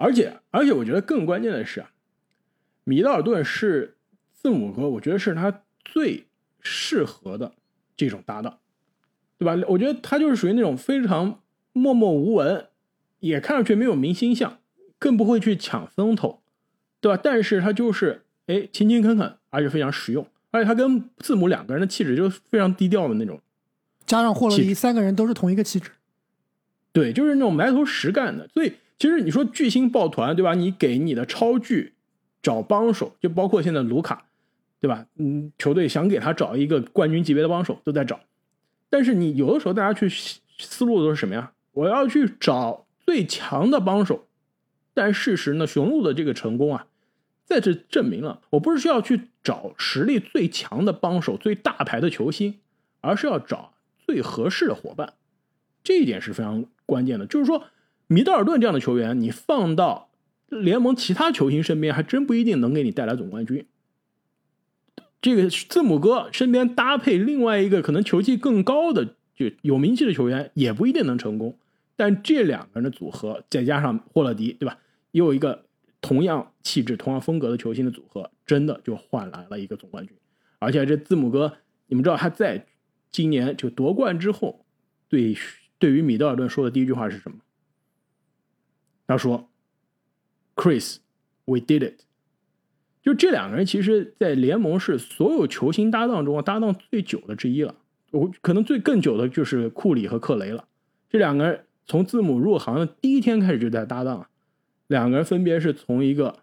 [0.00, 1.90] 而且而且我觉得更关键的是啊，
[2.84, 3.96] 米德尔顿是
[4.32, 5.62] 字母哥，我觉得是他。
[5.82, 6.26] 最
[6.60, 7.54] 适合的
[7.96, 8.58] 这种搭档，
[9.38, 9.56] 对吧？
[9.66, 11.40] 我觉得他就是属于那种非常
[11.72, 12.66] 默默无闻，
[13.20, 14.58] 也看上去没有明星相，
[14.98, 16.42] 更不会去抢风头，
[17.00, 17.18] 对吧？
[17.20, 23.40] 但是他就是哎勤勤恳恳，而且非常实用，而且他跟字母两个人的气质就非常低调的那种，
[24.04, 25.90] 加上霍勒迪三个人都是同一个气质，
[26.92, 28.46] 对，就是那种埋头实干的。
[28.48, 30.54] 所以其实你说巨星抱团，对吧？
[30.54, 31.94] 你给你的超巨
[32.40, 34.26] 找帮手，就包括现在卢卡。
[34.82, 35.04] 对吧？
[35.16, 38.18] 嗯，球队想给他找一个冠军级别的帮手，都在找。
[38.88, 40.08] 但是你有的时候，大家去
[40.58, 41.52] 思路都是什么呀？
[41.72, 44.26] 我要去找最强的帮手。
[44.94, 45.66] 但事实呢？
[45.66, 46.86] 雄鹿的这个成功啊，
[47.44, 52.58] 再次证明了，我不是需要去找实力最强的帮手、最大牌的球星，
[53.02, 55.12] 而是要找最合适的伙伴。
[55.84, 57.26] 这一点是非常关键的。
[57.26, 57.64] 就是说，
[58.12, 60.10] 米德尔顿这样的球员，你放到
[60.48, 63.64] 联盟其他球星身边，还真不一定能给你带来总冠军。
[65.22, 71.56] 这个字母哥身边搭配另外一个可能球技更高的就有名气的球员，也不一定能成功。
[71.94, 74.78] 但这两个人的组合，再加上霍勒迪，对吧？
[75.12, 75.66] 又一个
[76.00, 80.16] 同样气质、同样风格的球星的组合，真的就换来了一个总冠军。
[80.58, 82.66] 而且这字母哥，你们知道他在
[83.12, 84.64] 今年就夺冠之后，
[85.08, 85.36] 对
[85.78, 87.36] 对于米德尔顿说的第一句话是什么？
[89.10, 89.48] 他说
[90.54, 92.02] ：“Chris，we did it。”
[93.02, 97.74] 就这两个人，其实，在联盟是所有球星搭档中搭档最久的之一了。
[98.12, 100.68] 我可能最更久的就是库里和克雷了。
[101.08, 104.28] 这两个人从字母入行的第一天开始就在搭档，
[104.86, 106.38] 两个人分别是从一个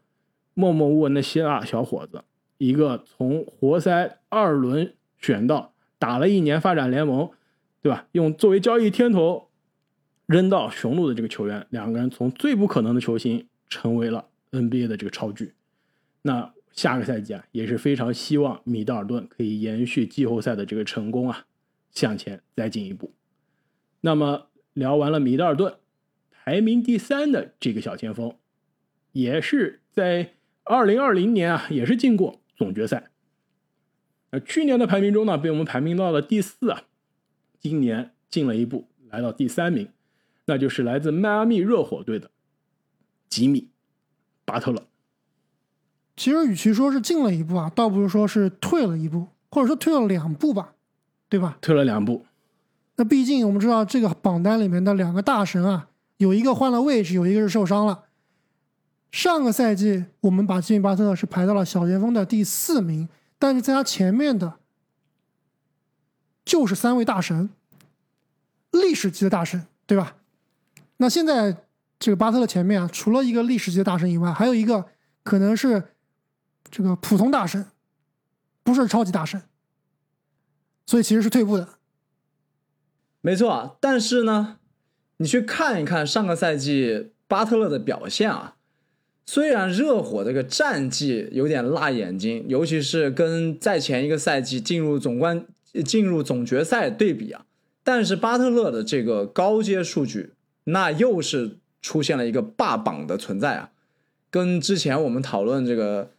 [0.53, 2.25] 默默无闻的希腊小伙子，
[2.57, 7.31] 一个从活塞二轮选到打了一年发展联盟，
[7.81, 8.07] 对吧？
[8.11, 9.46] 用作为交易天头
[10.27, 15.53] 扔到雄鹿的这个球员，两个人从最不可能的球星成为了 NBA 的这个超巨。
[16.23, 21.45] 那下个赛季啊，也是非常希望米德尔顿可以延续季后赛的这个成功啊，
[21.91, 23.13] 向前再进一步。
[24.01, 25.77] 那么聊完了米德尔顿，
[26.29, 28.35] 排名第三的这个小前锋，
[29.13, 30.33] 也是在
[30.65, 33.11] 二零二零年啊，也是进过总决赛。
[34.31, 36.83] 呃，去年的排名中呢，被我们排名到了第四啊，
[37.59, 39.87] 今年进了一步，来到第三名，
[40.47, 42.31] 那就是来自迈阿密热火队的
[43.29, 43.69] 吉米
[44.45, 44.83] 巴特勒。
[46.15, 50.73] 其实，与其说是进了一步啊，倒不如说是退了一步，或者说退了两步吧，
[51.29, 51.59] 对吧？
[51.61, 52.25] 退了两步。
[52.95, 58.05] 那毕竟我们知道，这个榜单里面的两个大神啊，有一个换了位置，有一个是受伤了。
[59.11, 63.07] 上个赛季我们把吉米巴特勒是排到了小前锋的第四名，
[63.37, 64.55] 但是在他前面的，
[66.43, 67.49] 就是三位大神，
[68.71, 70.15] 历史级的大神，对吧？
[70.97, 71.55] 那现在
[71.97, 74.85] 这个巴特勒前面啊，除了一个历史级的大神以外，还有一个
[75.23, 75.89] 可能是。
[76.69, 77.67] 这个普通大神，
[78.61, 79.41] 不是超级大神。
[80.85, 81.69] 所以其实是退步的。
[83.21, 84.57] 没错，但是呢，
[85.15, 88.57] 你去看一看上个赛季巴特勒的表现啊，
[89.25, 95.45] 虽然热火这个战绩有点辣眼睛，尤其是跟在前一个赛季进入总冠、
[95.85, 97.45] 进入总决赛对比啊，
[97.81, 100.33] 但是巴特勒的这个高阶数据，
[100.67, 103.71] 那又是出现了一个霸榜的存在啊，
[104.29, 106.11] 跟之前我们讨论这个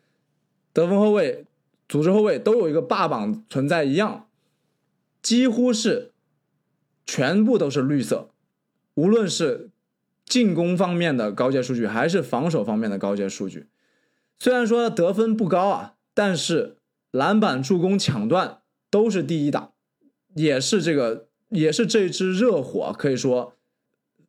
[0.72, 1.46] 得分后卫、
[1.88, 4.26] 组织后卫都有一个霸榜存在一样，
[5.22, 6.12] 几乎是。
[7.10, 8.28] 全部都是绿色，
[8.92, 9.70] 无论是
[10.26, 13.66] 进攻方面的高阶数据，还是防守方面的高阶数据。
[14.38, 16.76] 虽然说得分不高啊，但是
[17.10, 18.58] 篮板、助攻、抢断
[18.90, 19.72] 都是第一档，
[20.34, 23.54] 也是这个，也是这支热火可以说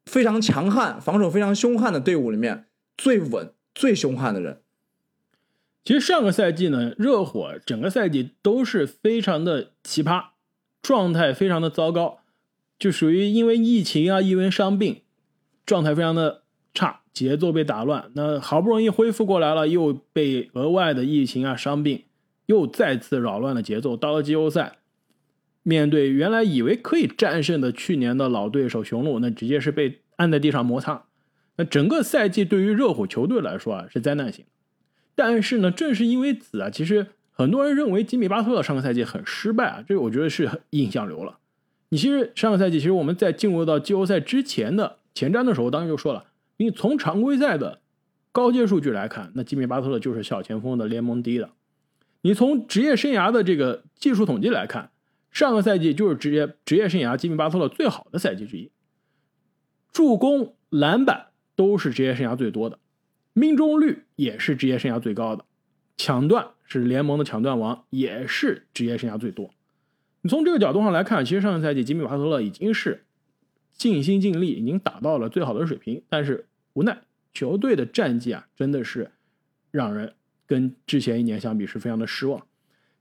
[0.10, 2.66] 非常强悍、防守非常凶悍的队伍里面
[2.98, 4.64] 最稳、最凶悍的人。
[5.86, 10.30] 其实上个赛季呢，热火整个赛季都是非常的奇葩，
[10.82, 12.22] 状态非常的糟糕。
[12.80, 15.02] 就属于因为疫情啊，因为伤病，
[15.64, 16.42] 状态非常的
[16.74, 18.10] 差，节奏被打乱。
[18.16, 22.06] 那好不容易恢复过来了，又被额外的疫情啊、伤病
[22.48, 23.96] 又再次扰乱了节奏。
[23.96, 24.79] 到了季后赛，
[25.64, 31.06] 面对原来以为可以战胜的去年的老对手雄鹿，那直接是被按在地上摩擦。
[31.58, 34.46] 那整个赛季对于热火球队来说啊，是灾难性。
[35.16, 41.38] 但是呢，正是因为此啊，其实很多人认为吉米巴特勒上个赛季很失败啊，这个我觉得是印象流了。
[41.90, 46.26] 你其实上个赛季，其实我们在进入到季后赛之前的前瞻的时候，当时就说了，
[46.58, 47.80] 你从常规赛的
[48.32, 51.50] 高阶数据来看，那吉米巴特勒就是小前锋的联盟第一的。
[52.22, 54.92] 你从职业生涯的这个技术统计来看，
[55.32, 58.72] 上个赛季就是职业职业生涯吉米巴特勒最好的赛季之一，
[59.92, 62.80] 助攻、篮板都是职业生涯最多的，
[63.34, 65.46] 命中率也是职业生涯最高的，
[65.98, 69.52] 抢断是联盟的抢断王，也是职业生涯最多。
[70.22, 73.06] 你从这个角度上来看，其实上个赛季吉米巴特勒已经是
[73.72, 76.04] 尽心尽力，已经达到了最好的水平。
[76.10, 77.02] 但是无奈
[77.34, 79.12] 球队的战绩啊，真的是
[79.72, 80.14] 让人
[80.46, 82.46] 跟之前一年相比是非常的失望。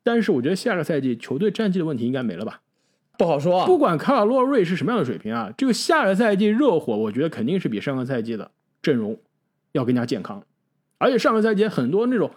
[0.02, 2.62] 但是我觉得下个赛季球队战绩的问题应该没了吧？
[3.16, 3.60] 不好说。
[3.60, 8.50] 啊不管卡尔洛瑞是什么样的水平啊，这个下个赛季热火，我觉得肯定是比上个赛季的
[8.82, 9.18] 阵容
[9.72, 10.42] 要更加健康。
[10.98, 12.30] 而且上个赛季很多那种。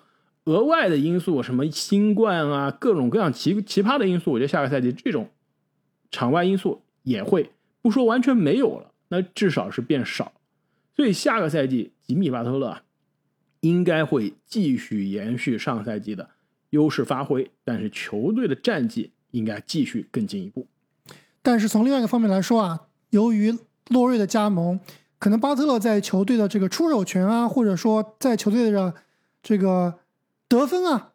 [0.46, 5.30] 额外的因素，什么新冠啊，各种各样奇奇葩的因素，我觉得下个赛季这种
[6.10, 7.52] 场外因素也会
[7.84, 10.34] 不说完全没有了，那至少是变少。
[10.96, 12.82] 所以下个赛季吉米巴特勒
[13.60, 16.32] 应该会继续延续上赛季的
[16.72, 20.68] 优势发挥，但是球队的战绩应该继续更进一步。
[21.42, 23.58] 但是从另外一个方面来说啊，由于
[23.88, 24.78] 洛瑞的加盟，
[25.18, 28.94] 可能巴特勒在球队的这个出手权啊，或者说在球队的
[29.42, 30.00] 这个。
[30.52, 31.14] 得分啊，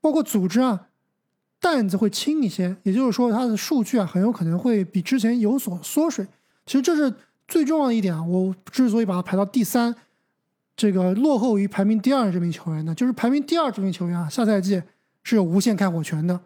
[0.00, 0.88] 包括组织啊，
[1.60, 6.26] 担子会轻一些，也就是说，他的数据啊，很有可能会比之前有所缩水。
[6.64, 7.12] 其实这是
[7.46, 8.24] 最重要的一点啊。
[8.24, 9.94] 我之所以把他排到第三，
[10.76, 14.82] 这个落后于排名第二这名球员呢，就是排名第二这名球员啊，下赛季
[15.22, 16.38] 是有无限开火权的，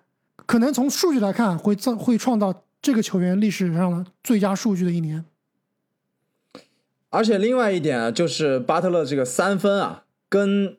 [0.47, 5.25] 可能从数据来看，会造会创造这个球员历史上的最佳数据的一年。
[7.11, 10.77] 而且另外一点啊，就是巴特勒这个三分啊，跟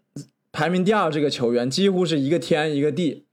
[0.53, 3.25] 排名第二这个球员几乎是一个天一个地，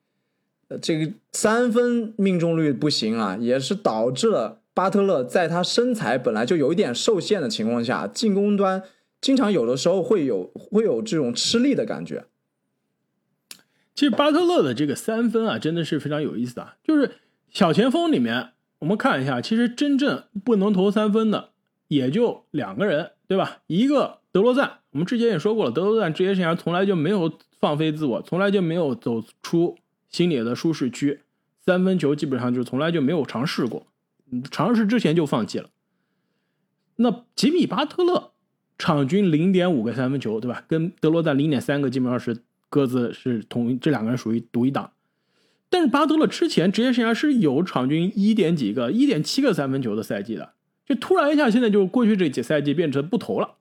[0.67, 8.83] 呃，这个三分命中率不行啊，也是导致了巴特勒在他身材本来就有一点受限的情况下，进攻端
[9.21, 12.27] 经常有的时候会有会有这种吃力的感觉。
[13.95, 17.13] 其实巴特勒的这个三分啊，真的是非常有意思啊，就是
[17.51, 21.51] 小前锋里面，我们看一下，其实真正不能投三分的
[21.89, 23.63] 也就两个人，对吧？
[23.67, 24.79] 一个德罗赞。
[24.91, 29.77] 我们之前也说过了，德罗赞职业生涯从来就没有放飞自我，从来就没有走出
[30.09, 31.23] 心里的舒适区，
[31.67, 33.87] 三分球基本上就从来就没有尝试过，
[34.51, 35.69] 尝试之前就放弃了。
[36.97, 38.33] 那吉米巴特勒
[38.79, 40.65] 场均零点五个三分球，对吧？
[40.69, 42.39] 跟德罗赞零点三个基本上是
[42.71, 44.93] 各自是同这两个人属于独一档。
[45.69, 50.53] 但是巴特勒之前职业生涯是有场均一点几个、一点七个三分球的赛季的，
[50.87, 53.57] 就突然一下现在就过去这几赛季变成不投了。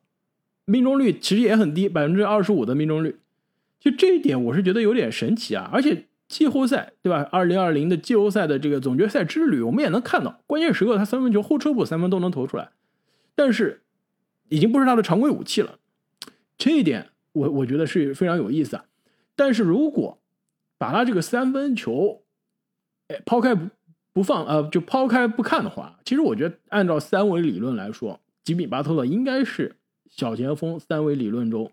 [0.64, 3.18] 命中率其实也很低，百分之二十五的命中率，
[3.80, 5.70] 就这一点我是觉得有点神奇啊！
[5.74, 7.28] 而且季后赛对吧？
[7.32, 12.70] 二零二零的季后赛的这个总决赛之旅，我们也能看到，关键时刻他三分球后撤步三分都能投出来，
[13.36, 13.82] 但是
[14.50, 15.80] 已经不是他的常规武器了。
[16.58, 18.86] 这一点我我觉得是非常有意思啊！
[19.36, 20.20] 但是如果
[20.78, 22.24] 把他这个三分球，
[23.08, 23.70] 哎抛开不
[24.14, 29.76] 不放呃就抛开不看的话，其实我觉得按照三维理论来说，吉米巴特勒应该是。
[30.10, 31.70] 小前锋三维理论中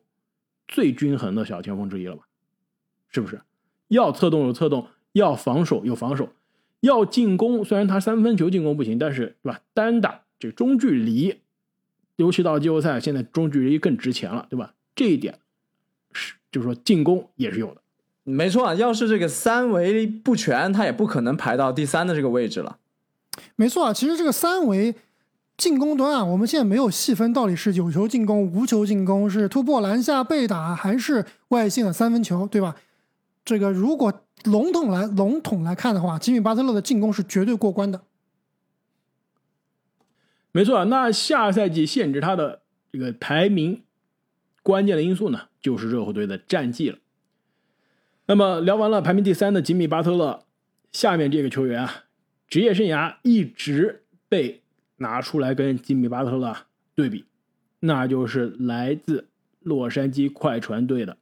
[0.66, 2.24] 最均衡的小前锋之一了吧？
[3.08, 3.40] 是不是？
[3.86, 6.28] 要策动有策动，要防守有防守，
[6.80, 9.60] 要进攻，虽然他三分球进攻不行，但是对吧？
[9.72, 11.42] 单打这中距离，
[12.16, 14.74] 尤其到季后赛，现在中距离更值钱了，对吧？
[14.94, 15.38] 这一点
[16.12, 17.80] 是就是说进攻也是有的。
[18.22, 22.78] 没错啊，要是这个三维不全，他也不可能排到第三的这个位置了。
[23.56, 24.94] 没错啊，其实这个三维
[25.56, 32.76] 进攻端啊，我们现在没有细分到底是有球进攻、无球进攻，是突破篮下被打，还是外线的三分球，对吧？
[33.44, 38.00] 这个如果笼统来笼统来看的话，吉米巴特勒的进攻是绝对过关的。
[40.56, 42.62] 没错，那下赛季限制他的
[42.92, 43.82] 这个排名
[44.62, 46.98] 关键的因素呢，就是热火队的战绩了。
[48.26, 50.44] 那么聊完了排名第三的吉米巴特勒，
[50.92, 52.04] 下面这个球员啊，
[52.46, 54.62] 职业生涯一直被
[54.98, 56.56] 拿出来跟吉米巴特勒
[56.94, 57.24] 对比，
[57.80, 59.26] 那就是来自
[59.58, 61.16] 洛杉矶快船队的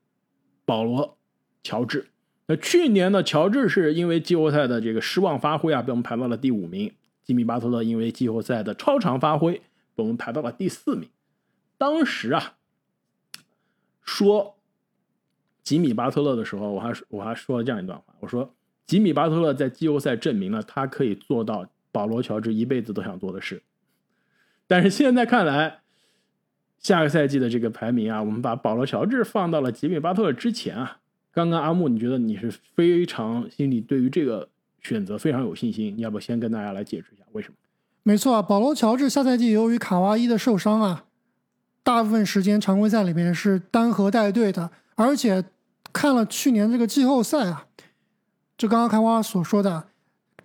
[0.66, 1.16] 保罗
[1.62, 2.09] 乔治。
[2.49, 6.90] 那去年呢，乔治是因为季后赛的这个失望发挥啊，被我们排到了第五名；
[7.33, 9.55] 吉米巴特勒因为季后赛的超常发挥，
[9.95, 11.09] 被我们排到了第四名。
[11.79, 12.57] 当时啊，
[14.05, 14.57] 说。
[15.62, 18.53] 吉米巴特勒的时候，我还我还说了这样一段话，我说
[18.85, 23.62] 吉米巴特勒在季后赛证明了他可以做到保罗乔治一辈子都想做的事。
[24.66, 25.83] 但是现在看来，
[26.81, 30.99] 下个赛季的这个排名啊，我们把保罗乔治放到了吉米巴特勒之前啊。
[31.31, 34.49] 刚刚阿木，你觉得你是非常心里对于这个
[34.83, 35.97] 选择非常有信心？
[35.97, 37.55] 你要不先跟大家来解释一下为什么？
[38.03, 41.05] 没错啊，保罗乔治下赛季由于卡哇伊的受伤啊，
[41.83, 44.71] 大部分时间常规赛里面是单核带队的。
[44.95, 45.45] 而且
[45.92, 47.66] 看了去年这个季后赛啊，
[48.59, 49.85] 就刚刚开花所说的，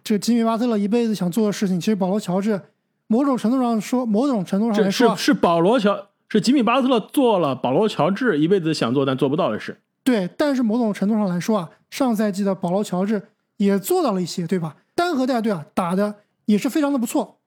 [0.03, 2.61] 这吉米巴特勒一辈子想做的事情，其实保罗乔治
[3.07, 9.81] 某种程度上说，某种程度上来说，是是保罗乔是吉米巴特勒做了保罗乔治一辈子想做但做不到的事。
[10.03, 14.77] 对，但是某种程度上来说啊，上赛季的保罗乔治也做到了一些，对吧？
[14.95, 16.15] 单核带队啊，打的
[16.47, 17.39] 也是非常的不错，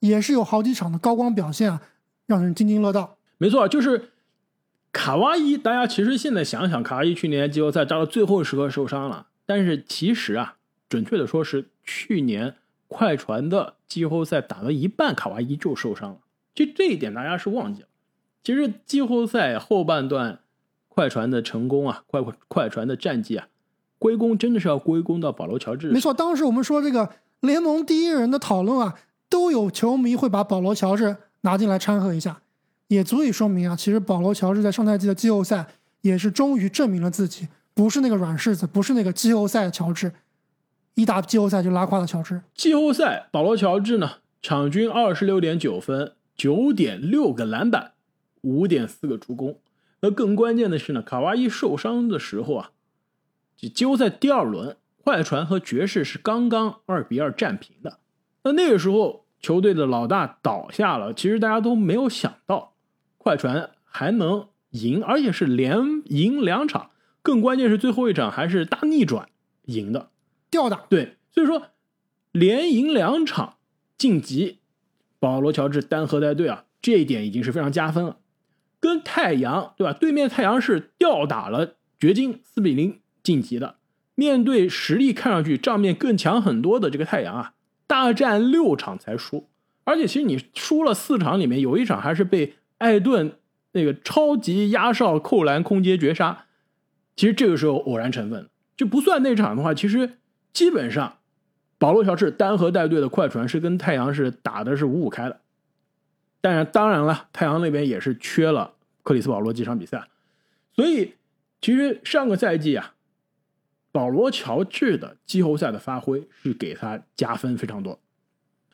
[0.00, 1.82] 也是有好几场的高光表现啊，
[2.26, 3.18] 让人津津乐道。
[3.38, 4.10] 没错，就是。
[4.96, 9.26] 卡哇伊，大家其实现在想想，卡哇伊去年季后赛打到最后时刻受伤了。
[9.44, 10.54] 但是其实啊，
[10.88, 12.54] 准确的说是去年
[12.86, 16.18] 快船的季后赛打到一半，卡哇伊就受伤了。
[16.54, 17.88] 就这一点大家是忘记了。
[18.44, 20.38] 其实季后赛后半段
[20.86, 23.48] 快船的成功啊，快快船的战绩啊，
[23.98, 25.88] 归功真的是要归功到保罗乔治。
[25.88, 27.10] 没错，当时我们说这个
[27.44, 32.40] 联盟第一人的讨论啊，都有球迷会把保罗乔治拿进来掺和一下。
[32.88, 35.66] 也足以说明啊，其实保罗乔治在上赛季的季后赛
[36.02, 40.12] 也是终于证明了自己，不是那个软柿子，不是那个季后赛的乔治，
[40.94, 42.42] 一打季后赛就拉胯的乔治。
[42.54, 47.92] 季后赛，保罗乔治呢，场均二十六点九分，九点六个篮板，
[48.42, 49.58] 五点四个助攻。
[50.00, 52.70] 那更关键的是呢，卡哇伊受伤的时候啊，
[53.56, 57.98] 就季后赛第二轮，快船和爵士是刚刚二比二战平的。
[58.42, 62.72] 那那个时候球队的老大倒下了，其实大家都没有想到。
[63.18, 66.90] 快船还能赢，而且是连赢两场，
[67.20, 69.28] 更关键是最后一场还是大逆转
[69.64, 70.08] 赢的，
[70.50, 70.86] 吊打。
[70.88, 71.64] 对，所以说
[72.32, 73.56] 连赢两场
[73.98, 74.60] 晋级，
[75.18, 78.16] 保罗乔治单核带队啊，这一点已经是非常加分了。
[78.80, 79.92] 跟太阳对吧？
[79.92, 83.76] 对面太阳是吊打了掘金四比零晋级的，
[84.14, 87.52] 面对实力看上去账面更强很多的这个太阳啊，
[87.86, 89.48] 大战六场才输，
[89.84, 92.54] 而且其实你输了四场里面有一场还是被。
[92.78, 93.38] 艾顿
[93.72, 96.46] 那个超级压哨扣篮空接绝杀，
[97.16, 100.18] 其实这个时候偶然成分就不算那场的话，其实
[100.52, 101.18] 基本上
[101.78, 105.40] 保罗乔治单核带队的快船是跟太阳是打的是五五开的。
[106.42, 110.08] 当然，当然了，太阳那边也是缺了克里斯保罗几场比赛，
[110.74, 111.14] 所以
[111.62, 112.93] 其实上个赛季啊，
[113.94, 118.00] 保罗乔治的季后赛的发挥是给他加分非常多。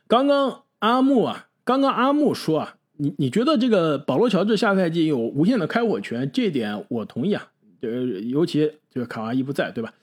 [0.09, 2.77] 刚刚阿木啊，刚刚阿木说啊。
[3.03, 7.51] 你你觉得这个保罗乔治下赛季有无限的开火权，这点我同意啊。
[7.81, 9.95] 呃，尤其这个卡哇伊不在，对吧？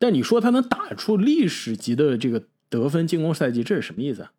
[0.00, 4.32] 但你说他能打出历史级的这个得分进攻赛季，这是什么意思啊？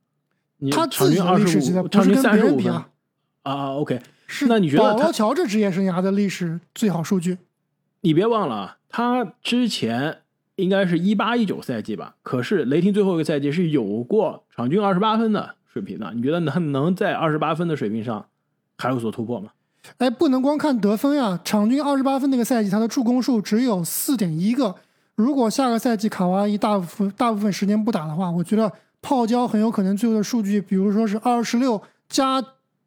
[0.72, 2.74] 他场均二十五，场均三十五分
[3.43, 7.38] 啊？OK，是那你觉得保罗乔治职业生涯的历史最好数据？
[8.01, 10.20] 你别忘了啊，他之前
[10.56, 12.16] 应该是一八一九赛季吧？
[12.24, 15.56] 可是雷霆最后一个赛季是有过场均二十八分的。
[15.68, 16.14] 水平的？
[16.16, 18.26] 你觉得能能在二十八分的水平上
[18.78, 19.50] 还有所突破吗？
[19.98, 21.38] 哎，不能光看得分呀！
[21.43, 24.74] 场均二十八分那个赛季，他的助攻数只有四点一个。
[25.16, 28.72] 如果下个赛季卡哇伊大部分大部分时间不打的话，我觉得
[29.02, 32.41] 泡椒很有可能最后的数据，比如说是二十六加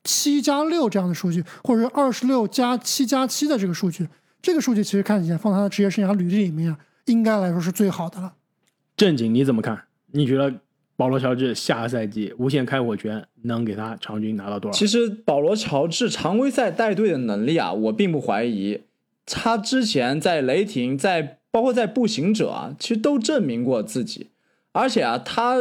[0.05, 4.09] 七加六这样的数据，或者是二十六加七加七的这个数据。
[4.41, 6.77] 这个数据其实看起来放他的职业生涯履历里面，
[7.07, 8.35] 应该来说是最好的了。
[8.97, 9.85] 正经你怎么看？
[10.13, 10.53] 你觉得
[10.97, 14.77] 保罗·乔治下个赛季无限开火权能给他场均拿到多少？
[14.77, 18.81] 其实保罗·乔治常规赛带队的能力啊，我并不怀疑。
[19.25, 24.29] 他之前在雷霆，在包括在步行者啊，其实都证明过自己。
[24.73, 25.57] 而且啊，他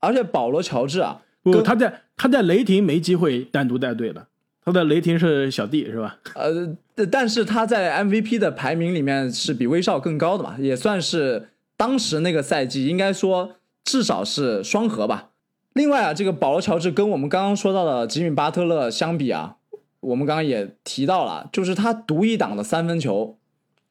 [0.00, 4.26] 而且保罗·乔治啊，不，他在他在雷霆没机会单独带队的，
[4.66, 6.18] 他的雷霆是小弟是吧？
[6.34, 13.52] 呃，但是他在 MVP 的排名里面是比威少更高的嘛，也算是当时那个赛季应该说
[13.84, 15.30] 至少是双核吧。
[15.72, 19.56] 另外啊，这个保罗·乔治跟我们刚刚说到的吉米·巴特勒相比啊。
[20.00, 23.38] 我们刚刚也提到了，就是他独一档的三分球，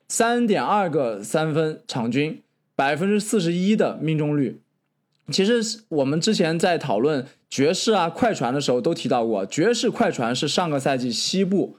[0.07, 2.41] 三点二个三分场均，
[2.75, 4.61] 百分之四十一的命中率。
[5.31, 11.77] 其实我们之前在讨论爵士啊、快船的时候都提到过，爵士、快船是上个赛季西部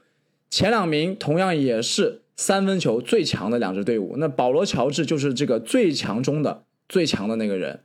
[0.51, 4.17] 前两名，同样也是三分球最强的两支队伍。
[4.19, 7.81] 那保罗·乔治就是这个最强中的最强的那个人，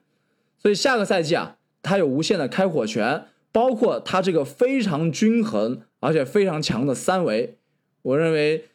[0.57, 5.81] 所以下个赛季啊，他有无限的开火权，包括他这个非常均衡。
[6.03, 7.59] 而且非常强的三维，
[8.01, 8.65] 我认为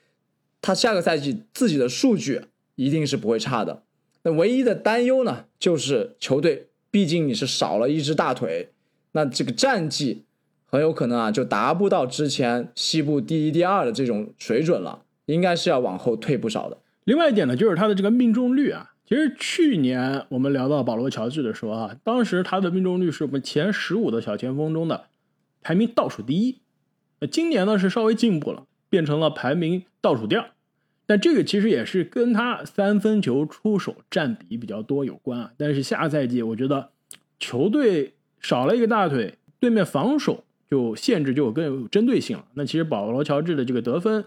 [0.63, 2.43] 他下个赛季自己的数据
[2.77, 3.83] 一定是不会差的。
[4.23, 6.66] 那唯一的担忧呢，就是球队
[6.97, 8.71] 毕竟你是少了一只大腿，
[9.13, 10.25] 那这个战绩
[10.65, 16.79] 很有可能啊就达不到之前西部第一、第二的这种水准了，应该是要往后退不少的。
[17.05, 25.05] 另外一点呢，就是他的这个命中率啊，其实去年我们聊到保罗·乔治的时候啊，当时他的命中率是我们前十五的小前锋中的
[25.61, 26.61] 排名倒数第一。
[27.21, 30.49] 那今年呢是稍微进步了，变成了排名倒数第二，
[31.07, 35.53] 但这个其实也是跟他三分球出手占比比较多有关啊。
[35.57, 36.91] 但是下赛季我觉得
[37.39, 42.45] 球队少了一个大腿，对面防守就限制就更有针对性了。
[42.55, 44.25] 那其实保罗·乔治的这个得分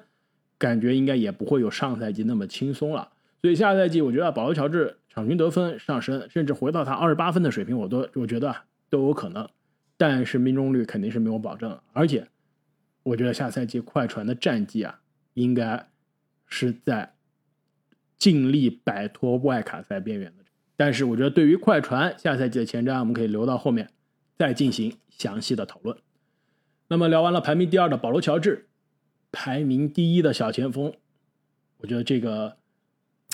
[0.57, 3.09] 感觉应该也不会有上赛季那么轻松了。
[3.41, 8.55] 所以下赛季我觉得保罗·乔治场均得分上升，甚至回到他二十八分的水平，我都我觉得
[8.89, 9.47] 都有可能。
[9.97, 12.27] 但是命中率肯定是没有保证，而且。
[13.03, 14.99] 我觉得下赛季快船的战绩啊，
[15.33, 15.88] 应该
[16.49, 17.13] 是在
[18.17, 20.43] 尽力摆脱外卡赛边缘的。
[20.75, 23.89] 但是，我觉得对于快船下赛季的前瞻，我们可以留到后面
[24.37, 25.97] 再进行详细的讨论。
[26.87, 28.67] 那么，聊完了排名第二的保罗·乔治，
[29.31, 30.93] 排名第一的小前锋，
[31.77, 32.57] 我觉得这个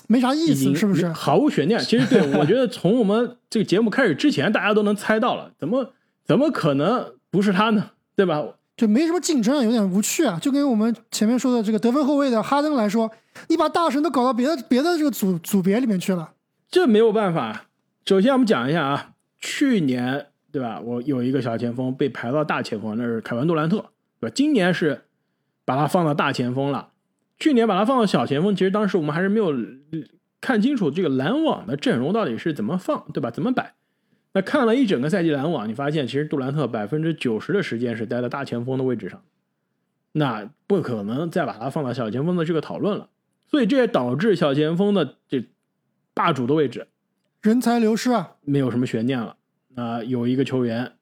[0.08, 1.08] 没啥意思，是不是？
[1.10, 1.80] 毫无悬念。
[1.80, 5.94] 其实，对我觉得从我们 这个节目开始之前，大家都能猜到了，怎么
[6.24, 7.92] 怎么可能不是他呢？
[8.16, 8.44] 对吧？
[8.78, 10.38] 就没什么竞争，有点无趣啊！
[10.42, 13.10] 就跟我们前面说的这个得分后卫的哈登来说，
[13.48, 16.34] 你把大神都搞到别的别的这个组组别里面去了，
[16.70, 17.68] 这没有办法。
[18.06, 20.82] 首先我们讲一下啊，去年对吧？
[20.82, 23.78] 我有一个小前锋被排到大前锋，那是凯文杜兰特，
[24.20, 24.34] 对吧？
[24.36, 25.04] 今年是
[25.64, 26.90] 把他放到大前锋了，
[27.40, 29.54] 去年把他放到小前锋，其实当时我们还是没有
[30.42, 33.32] 看清楚这个篮网的阵容到底是怎么放，对吧？
[33.32, 33.74] 怎么摆？
[34.36, 39.24] 那看了一整个赛季篮网，你发现其实杜兰特百分之九十的时间是待在大前锋的位置上，
[40.12, 43.10] 那不可能再把他放到小前锋的这个讨论了，
[43.48, 45.46] 所以这也导致小前锋的这
[46.14, 46.90] 霸主的位置
[47.42, 49.38] 人才流失啊，没有什么悬念了。
[49.70, 50.98] 那有一个球员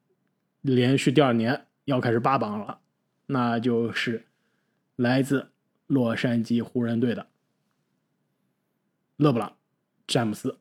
[0.62, 2.82] 连续第二年要开始霸榜了，
[3.26, 4.28] 那就是
[4.96, 5.50] 来自
[5.88, 7.26] 洛杉矶湖人队的
[9.18, 9.54] 勒布朗
[10.06, 10.60] 詹姆斯。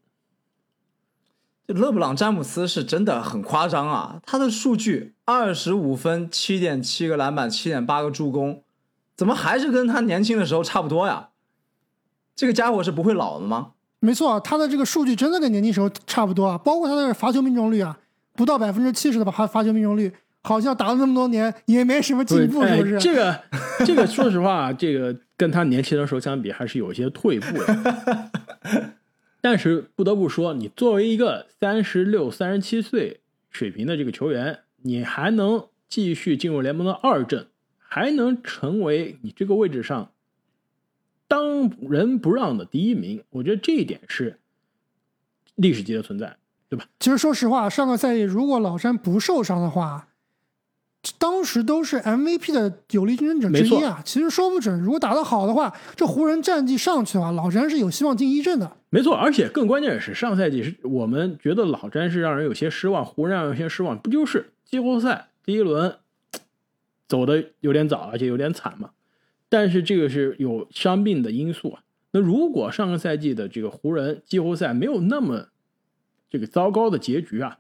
[1.72, 4.20] 这勒布朗詹姆斯是真的很夸张啊！
[4.26, 8.62] 他的数据二十五分、七点七个篮板、七点八个助攻，
[9.16, 11.30] 怎么还是跟他年轻的时候差不多呀？
[12.36, 13.72] 这个家伙是不会老的吗？
[14.00, 16.58] 没错，他的这个数据真的跟年轻时候差不多啊！
[16.58, 17.98] 包括他的罚球命中率啊，
[18.34, 20.12] 不到百分之七十的罚罚球命中率，
[20.42, 22.98] 好像打了那么多年也没什么进步，是不是？
[22.98, 23.40] 这个
[23.86, 28.30] 这个，说实话，这个跟他年轻的时候相比，还是有些退步的。
[29.42, 33.20] 但是不得不说，你作为一个三十六、三十七岁
[33.50, 40.12] 水平的这个球员，你还能继续进入联盟的二阵，还能成为你这个位置上
[41.26, 44.38] 当仁不让的第一名，我觉得这一点是
[45.56, 46.36] 历史级的存在，
[46.68, 46.86] 对吧？
[47.00, 50.08] 其实说实话，上个赛季如果老詹不受伤的话，
[51.18, 54.00] 当时都是 MVP 的有力竞争者之一啊。
[54.04, 58.76] 其实说不准，如果打得好的话，这湖人战绩上去的话，老詹是有希望进一阵的。
[58.90, 65.96] 没错，而且更关键的是，上赛季是我们觉得老詹是让人有些失望，湖人让人有些失望，不就是季后赛第一轮
[67.08, 68.90] 走的有点早，而且有点惨嘛？
[69.48, 71.82] 但是这个是有伤病的因素啊。
[72.12, 75.48] 那如果上个赛季的这个湖人季后赛没有那么
[76.30, 77.58] 这个糟糕的结局啊，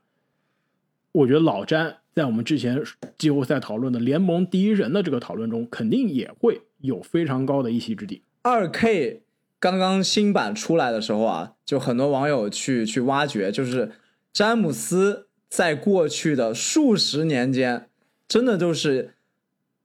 [1.12, 2.82] 我觉得老詹在我们之前
[3.16, 8.22] 季后赛讨论的联盟第一人的这个讨论中，肯定也会有非常高的一席之地。
[8.42, 9.22] 二 K。
[9.60, 13.92] 刚刚新版出来的时候啊，就很多网友去去挖掘，就是
[14.32, 17.86] 詹姆斯在过去的数十年间，
[18.26, 19.14] 真的就是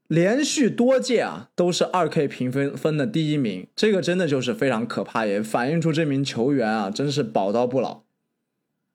[0.07, 8.01] 连续多届啊都是二 K 评分分的第一名，这个真的就是非常可怕，也反映出这名球员啊真是宝刀不老，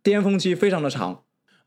[0.02, 1.22] 巅峰期非常的长。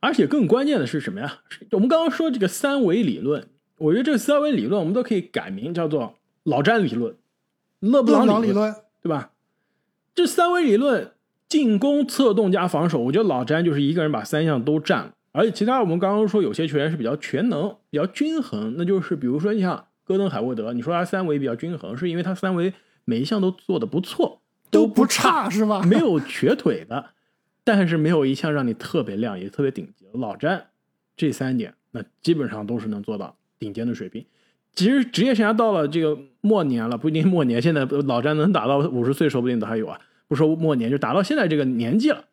[0.05, 1.39] 而且更关键的是什么呀？
[1.71, 3.47] 我们刚刚说这个三维理论，
[3.79, 7.15] 我觉得这个三维理论我们都可以改名叫做老詹理论、
[7.79, 9.31] 勒布朗理论，对吧？
[10.13, 11.11] 这三维理论，
[11.49, 15.13] 进攻、策动加防守，我觉得老詹就是一个人把三项都占了。
[15.31, 22.71] 而且其他我们刚刚说有些球员是比较全能、比较均衡，那就是比如说你像戈登、海沃德，你说他三维比较均衡，是因为他三维
[23.05, 25.81] 每一项都做的不错，都不差是吧？
[25.81, 27.07] 没有瘸腿的，
[27.65, 30.05] 但是没有一项让你特别亮眼、特别顶级。
[30.13, 30.67] 老詹
[31.17, 34.25] 这三点，那基本上都是能做到顶尖的水平。
[34.73, 39.99] 其实职业生涯到了这个末年了，不一定末年，现在老詹能打到五十岁，说不定都还有啊。
[40.27, 42.25] 不说末年，就打到现在这个年纪了。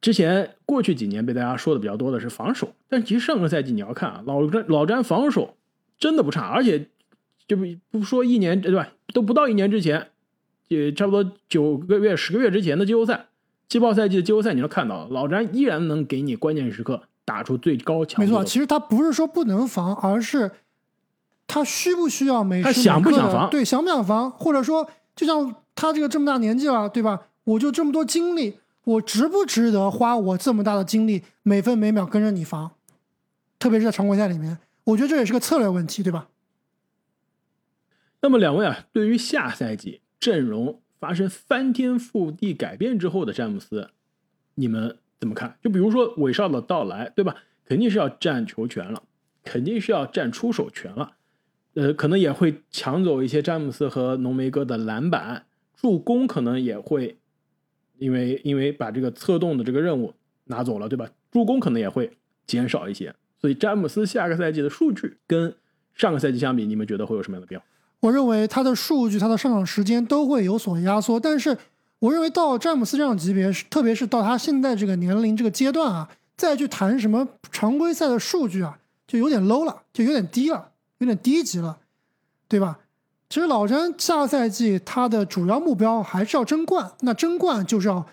[0.00, 5.56] 之前过去几年被大家说的比较多的是防守，但其实上个赛季你要看啊，老詹老詹防守
[5.98, 6.88] 真的不差，而且
[7.46, 10.08] 就不不说一年对吧，都不到一年之前，
[10.68, 13.28] 也差不多九个月、十个月之前的季后赛、
[13.68, 18.30] 季报赛季的季后赛，你都看到老詹依然能给你关键时刻打出最高强度。
[18.30, 20.50] 没错，其实他不是说不能防，而是
[21.46, 23.50] 他需不需要每他想不想防？
[23.50, 27.28] 对，想不想防，或者说就像他这个这么大年纪了，对吧？
[27.44, 28.58] 我就这么多精力。
[28.84, 32.72] 我值不值得花我这么大的精力，每分每秒跟着你防？
[33.58, 36.28] 特别是在常规赛里面，我觉得这也是个策略问题，对吧？
[38.20, 43.90] 那么两位啊，对于下赛季阵容发生翻天覆地改变之后的詹姆斯，
[44.54, 45.56] 你们怎么看？
[45.62, 47.36] 就比如说韦少的到来，对吧？
[47.64, 49.02] 肯定是要占球权了，
[49.42, 51.12] 肯定是要占出手权了，
[51.74, 57.16] 呃，可能也会抢走一些詹姆斯和浓眉哥的篮板、助攻，可能也会。
[57.96, 60.14] 因为因为把这个策动的这个任务
[60.46, 61.08] 拿走了，对吧？
[61.30, 62.10] 助攻可能也会
[62.44, 65.54] 减少一些，所以詹姆斯下个赛季的数据跟
[65.94, 67.64] 上个赛季相比，你们觉得会有什么样的变化？
[68.04, 71.56] 我认为他的数据、他的上场时间都会有所压缩，但是
[72.00, 78.76] 我认为到詹姆斯这样级别，特别是到他现在这个年龄这个阶段啊，再去谈什么常规赛的数据啊，
[79.06, 81.78] 就有点 low 了，就有点低了，有点低级了，
[82.46, 82.78] 对吧？
[83.30, 88.04] 其实老詹下赛季他的主要目标还是要争冠，那争冠就是要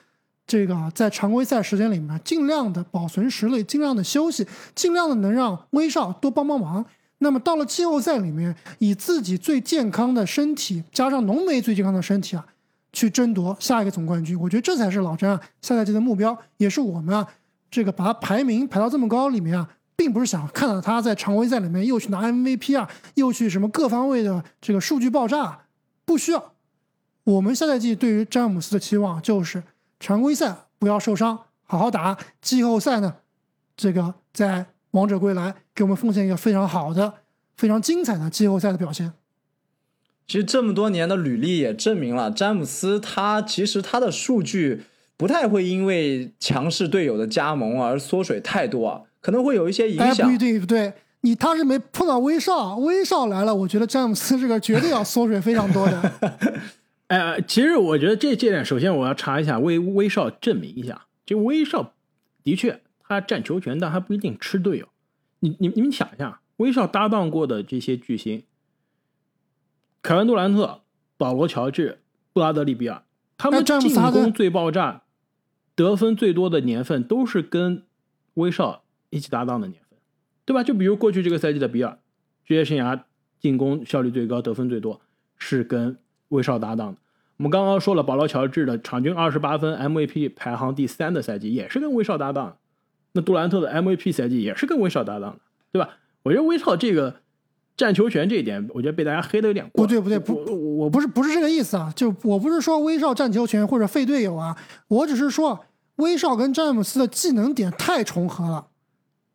[0.47, 6.85] 这个在常规赛时间里面尽量的保存实力，尽量的休息，尽量的能让威少多帮帮忙。
[7.23, 12.45] 那么到了季后赛里面，以自己最健康的身体加上浓眉最健康的身体啊，
[12.91, 14.39] 去争夺下一个总冠军。
[14.39, 17.27] 我觉得这才是老詹啊下赛季的目标，也是我们啊
[17.69, 19.69] 这个把他排名排到这么高里面啊。
[19.93, 25.59] 并不是想看到他在常规赛里面又去拿 MVP 啊，又去什么各方位的这个数据爆炸，
[26.05, 26.53] 不需要。
[27.23, 29.61] 我们下赛季对于詹姆斯的期望就是
[29.99, 32.17] 常规赛不要受伤，好好打。
[32.41, 33.17] 季后赛呢，
[33.77, 37.13] 这个在王者归来给我们奉献一个非常好的、
[37.57, 39.13] 非常精彩的季后赛的表现。
[40.27, 44.83] 其实这么多年的履历也证明了，詹姆斯他其实他的数据
[45.17, 49.01] 不太会因为强势队友的加盟而缩水太多啊。
[49.19, 56.11] 可能会有一些影响，不一定，不对，你他是没碰到威少，威少来了，我觉得詹姆斯这个绝对要缩水非常多的。
[57.05, 61.93] 哎，其实我觉得这这点，首先我要查一下，威威少证明一下，就威少
[62.41, 62.81] 的确
[63.11, 64.87] 他占球权，但他不一定吃队友。
[65.39, 68.43] 你你你们想一下，威少搭档过的这些巨星，
[70.01, 70.81] 凯文杜兰特、
[71.17, 71.99] 保罗乔治、
[72.31, 73.03] 布拉德利比尔，
[73.37, 75.03] 他们进攻最爆炸、
[75.75, 77.83] 得分最多的年份都是跟
[78.35, 78.83] 威少。
[79.13, 79.99] 一起搭档的年份，
[80.45, 80.63] 对吧？
[80.63, 81.99] 就比如过去这个赛季的比尔，
[82.45, 83.03] 职业生涯
[83.41, 85.01] 进攻效率最高、得分最多，
[85.37, 85.97] 是跟
[86.29, 86.99] 威少搭档的。
[87.35, 92.57] 我们刚刚说了，保罗乔治的场均二十八分，MVP 排行第三的赛季也是跟威少搭档。
[93.13, 95.39] 那杜兰特的 MVP 赛季也是跟威少搭档的，
[95.71, 95.89] 对吧？
[96.23, 97.15] 我觉得威少这个
[97.75, 99.85] 占球权这一点，我觉得被大家黑的有点过。
[99.85, 101.91] 不对，不对，不，我不是不是这个意思啊！
[101.95, 104.55] 就我不是说威少占球权或者废队友啊，
[104.87, 108.67] 我只是说威少跟詹姆斯的技能点太重合了。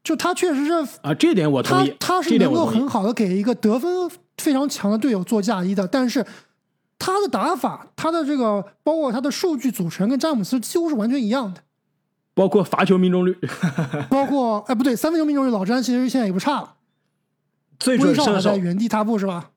[0.04, 0.72] 就他确实是
[1.02, 1.92] 啊，这点我同意。
[1.98, 4.08] 他他是能够很好的给一个得分
[4.38, 6.24] 非常强的队友做嫁衣的，但是
[6.96, 11.60] 他的打法，他的这个包括他的数据组成跟詹姆斯几乎是完全一样的，
[12.36, 13.34] 包括罚球命中率，
[14.10, 16.76] 包括哎不对，三分球命中率，老詹其实现在也不差了，
[17.78, 19.52] 最准射手在原地踏步是吧？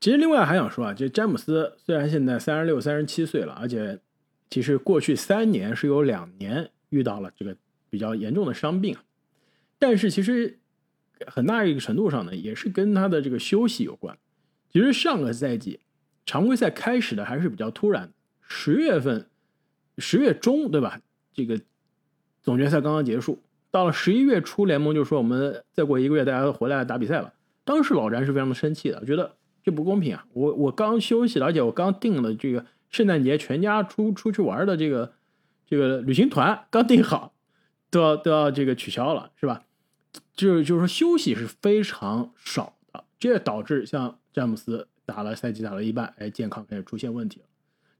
[0.00, 4.00] 其实另外还想说啊，就詹姆斯虽然现在三十六、三十七岁了，而且
[4.50, 7.56] 其实过去三年是有两年遇到了这个
[7.88, 9.04] 比较严重的伤病啊。
[9.78, 10.58] 但是其实
[11.28, 14.18] 很大一个程度上呢，也是跟他的这个休息有关。
[14.72, 15.78] 其实上个赛季
[16.26, 18.12] 常规赛开始的还是比较突然，
[18.42, 19.28] 十月份、
[19.98, 21.00] 十月中对吧？
[21.38, 21.60] 这个
[22.42, 23.38] 总决赛刚刚结束，
[23.70, 27.32] 到了十一月初，联盟就说我们再过一个月大家都回来打比赛了。
[27.62, 30.26] 当时老詹是非常的生气的，觉得这不公平啊！
[30.32, 35.12] 我我刚休息，而且我刚订了这个圣诞节全家出出去玩的这个
[35.64, 37.32] 这个旅行团刚订好，
[37.88, 39.62] 都要都要这个取消了，是吧？
[40.34, 47.46] 就是就是说休息是非常少的，这也导致像詹姆斯打了赛季打了一半，哎，健康开始出现问题了。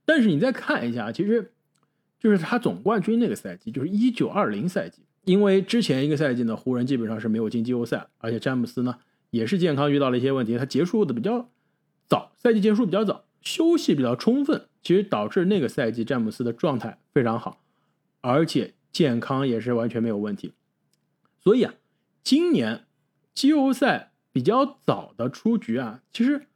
[0.03, 1.53] 但是你再看一下，其实
[2.19, 8.97] 就是他总冠军那个赛季，就是一九二零赛季，因为之前一个赛季呢，湖人基本上是没有进季后赛，而且詹姆斯呢
[9.29, 11.49] 也是健康遇到了一些问题，他结束的比较
[12.07, 17.61] 早，赛季结束比较早，休息比较充分，其实导致那个赛季詹姆斯的状态非常好，
[18.19, 20.51] 而且健康也是完全没有问题。
[21.41, 21.73] 所以啊，
[22.21, 22.83] 今年
[23.33, 26.47] 季后赛比较早的出局啊，其实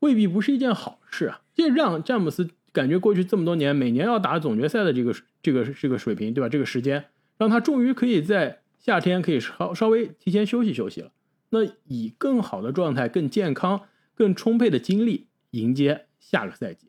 [0.00, 2.50] 未必不是一件好事啊，这让詹姆斯。
[2.76, 6.48] 感觉过去这么多年，每年要打总决赛的这个这个这个水平，对吧？
[6.50, 7.06] 这个时间
[7.38, 11.10] 让他终于可以在夏天可以稍稍微提前休息休息了。
[11.48, 13.80] 那以更好的状态、更健康、
[14.14, 16.88] 更充沛的精力迎接下个赛季。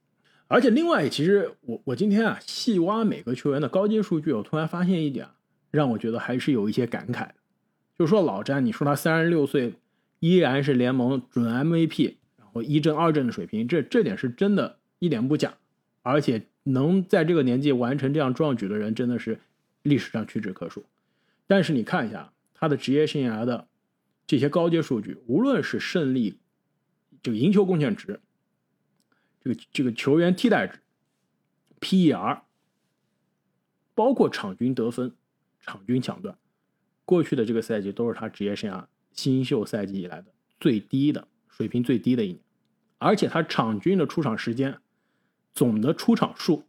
[0.49, 5.27] 而且另外，其实我我今天啊细挖每个球员的高阶数据，我突然发现一点，
[5.71, 7.29] 让我觉得还是有一些感慨。
[7.97, 9.73] 就说老詹，你说他三十六岁
[10.19, 15.53] 依然是联盟准 MVP，然后一阵二阵的水平，这这点是真的一点不假。
[16.07, 19.41] 而且能在这个年纪完成这样壮举的人，真的是
[19.83, 20.85] 历史上屈指可数。
[21.47, 23.67] 但是你看一下他的职业生涯的
[24.25, 26.37] 这些高阶数据，无论是胜利、
[27.21, 28.21] 这个赢球贡献值、
[29.41, 30.79] 这个这个球员替代值、
[31.81, 32.39] PER，
[33.93, 35.13] 包括场均得分、
[35.59, 36.37] 场均抢断，
[37.03, 40.27] 过去的这个赛季都是他职业生涯新秀赛季以来的
[40.57, 42.39] 最低的水平，最低的一年。
[42.97, 44.79] 而且他场均的出场时间。
[45.57, 46.65] 总的出场数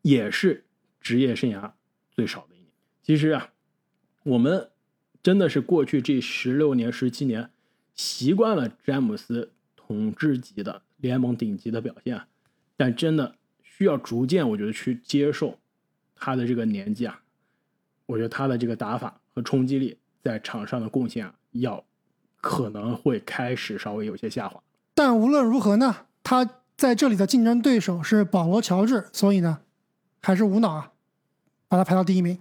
[0.00, 0.64] 也是
[1.02, 1.72] 职业生涯
[2.10, 2.70] 最少的一年。
[3.02, 3.50] 其实啊，
[4.22, 4.70] 我们
[5.22, 7.50] 真的是过去这十六年、十七年
[7.94, 12.22] 习惯了詹姆斯统治级的联盟顶级的表现，
[12.74, 15.58] 但真的需要逐渐，我觉得去接受
[16.14, 17.20] 他的这个年纪啊，
[18.06, 21.84] 我觉得他的这个打法和冲击力在场上的贡献啊，要
[22.40, 24.62] 可能会开始稍微有些下滑。
[24.94, 26.62] 但无论如何呢，他。
[26.76, 29.60] 在这里的竞争对手是保罗·乔治，所以呢，
[30.20, 30.92] 还是无脑啊，
[31.68, 32.38] 把他排到第一名。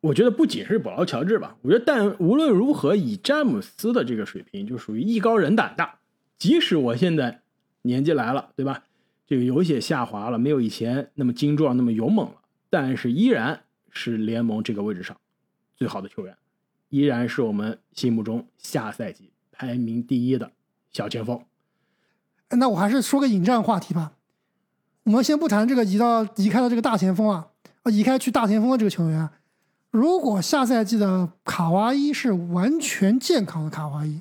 [0.00, 5.98] 我觉得不仅是保罗·乔治吧，我觉得但无论如何，以詹姆斯的这个水平，就属于艺高人胆大。
[6.38, 7.42] 即使我现在
[7.82, 8.84] 年纪来了，对吧？
[9.26, 12.36] 这个有些下滑了，没有以前那么精壮、那么勇猛了，
[12.70, 15.16] 但是依然是联盟这个位置上
[15.74, 16.36] 最好的球员，
[16.88, 20.52] 依然是我们心目中下赛季排名第一的
[20.92, 21.44] 小前锋。
[22.50, 24.12] 那我还是说个引战话题吧。
[25.04, 27.48] 我们先不谈这个移到移开的这个大前锋啊，
[27.82, 29.28] 啊，移开去大前锋的这个球员。
[29.90, 34.20] 如果下赛季的卡哇伊是完全健康的卡哇伊，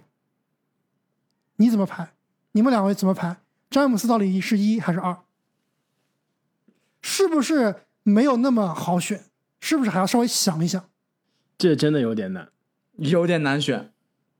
[1.57, 2.13] 你怎么排？
[2.51, 3.37] 你们两位怎么排？
[3.69, 5.17] 詹姆斯到底是一还是二？
[7.01, 9.25] 是不是没有那么好选？
[9.59, 10.83] 是不是还要稍微想一想？
[11.57, 12.49] 这真的有点难，
[12.97, 13.91] 有点难选。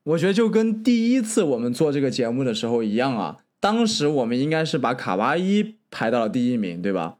[0.03, 3.44] 我觉得就跟第一次我们做这个节目的时候一样啊。
[3.65, 7.17] 当时我们应该是把卡哇伊排到了第一名，对吧？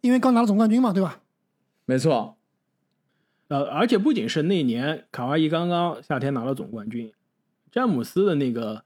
[0.00, 1.22] 因为刚拿了总冠军嘛，对吧？
[1.86, 2.38] 没错。
[3.48, 7.12] 呃，而且不仅是那年卡哇伊刚刚夏天拿了总冠军，
[7.72, 8.84] 詹姆斯的那个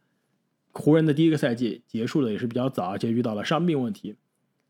[0.72, 4.16] 湖人的第一个赛季结束的也是比较早，而且遇到了伤病问题。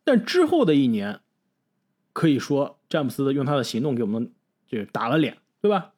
[0.02, 1.20] 但之后的一年，
[2.12, 4.32] 可以说詹姆斯的用他的行动给我们
[4.66, 5.92] 就打了脸，对吧？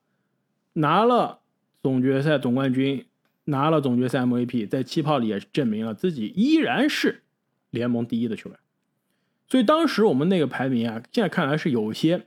[0.75, 1.41] 拿了
[1.83, 3.07] 总决赛总冠军。
[3.53, 7.23] 拿了总决赛 MVP，在气泡里也证明了自己依然是
[7.71, 8.59] 联盟第一的球员。
[9.47, 12.27] 所以当时我们那个排名啊，现在看来是有些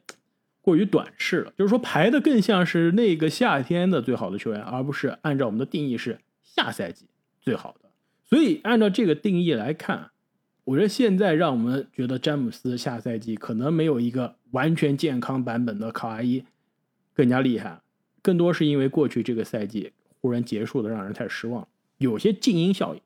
[0.61, 7.07] 过于短视了，就是说排的更像是那个夏天的最好的球员，而不是按照我们的定义是下赛季
[7.41, 7.89] 最好的。
[8.29, 10.11] 所以按照这个定义来看，
[10.63, 16.43] 我觉得现在让我们觉得詹姆斯下赛季可能没有一个完全健康版本的卡哇伊
[17.13, 17.81] 更加厉害，
[18.21, 19.91] 更多是因为过去这个赛季。
[20.25, 21.67] 忽然结束的让人太失望，
[21.99, 23.01] 有些静音效应。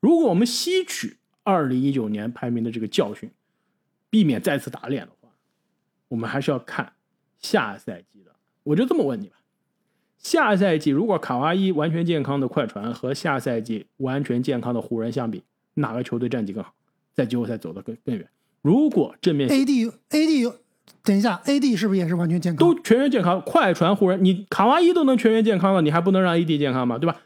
[0.00, 3.30] 如果我们吸取二零一九年排名的这个教训，
[4.10, 5.30] 避免再次打脸的话，
[6.08, 6.92] 我们还是要看
[7.38, 8.32] 下赛季的。
[8.64, 9.36] 我就这么问你吧：
[10.18, 15.42] 下赛季如果卡哇伊完全健康的快船和下赛季完全健康的湖人相比，
[15.72, 16.74] 哪个球队战绩更好，
[17.14, 18.28] 在季后赛走得更更远？
[18.60, 20.54] 如果正面 AD AD。
[21.02, 22.58] 等一下，AD 是不是也是完全健康？
[22.58, 23.40] 都全员健康。
[23.42, 26.98] 快船湖人，你卡哇伊都能全员健康了，你还不能让 AD 健康吗？
[26.98, 27.20] 对吧？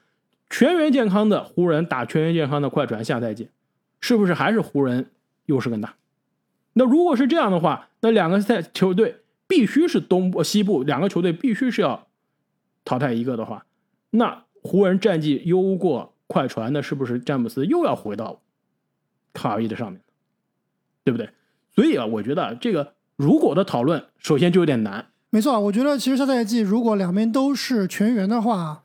[0.49, 3.49] 全员健康的湖人打全员健康的快船，下赛季
[4.01, 5.11] 是不是还是湖人
[5.47, 5.95] 优势更大？
[6.75, 12.07] 那如果是这样的话，那两个赛球队必须是东部、西部两个球队必须是要
[12.85, 13.67] 淘汰一个的话，
[14.11, 18.41] 那湖人战绩优过快船，那是不是詹姆斯又要回到
[19.33, 20.01] 卡哇伊的上面？
[21.05, 21.31] 对不对？
[21.75, 25.07] 所以啊，我觉得这个如果的讨论，首先就有点难。
[25.31, 28.83] 没错，我觉得其实下赛季如果两边都是全员的话，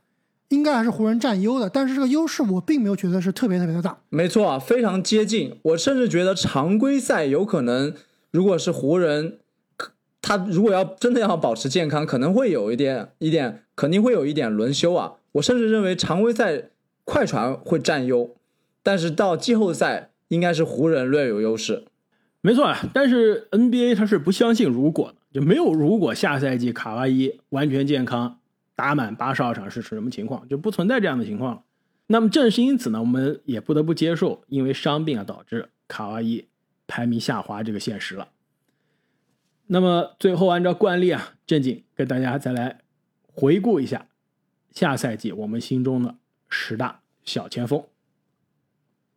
[0.49, 1.67] 应该还是湖人占优的。
[1.67, 3.97] 但是这个优势我并没有觉得是特别特别的大。
[4.09, 5.57] 没错啊，非常接近。
[5.63, 7.91] 我甚至觉得常规赛有可能，
[8.29, 9.39] 如果是湖人，
[10.21, 15.13] 他如果要真的要保持健康，可能会有一点一点，肯定会有一点轮休啊。
[15.31, 16.65] 我甚至认为常规赛
[17.03, 18.35] 快船会占优，
[18.83, 21.85] 但是到季后赛应该是湖人略有优势。
[22.47, 28.39] 没错啊，但是 NBA 他是不相信如果的，就没有如果下赛季卡哇伊完全健康
[28.73, 31.65] 打满八十二场是什么情况，就不存在这样的情况。
[32.05, 36.47] 那么正是因此呢，我们也不得不接受因为伤病啊导致卡哇伊
[36.87, 38.29] 排名下滑这个现实了。
[39.65, 42.79] 那么最后按照惯例啊，正经跟大家再来
[43.27, 44.07] 回顾一下
[44.71, 46.15] 下赛季我们心中的
[46.47, 47.83] 十大小前锋。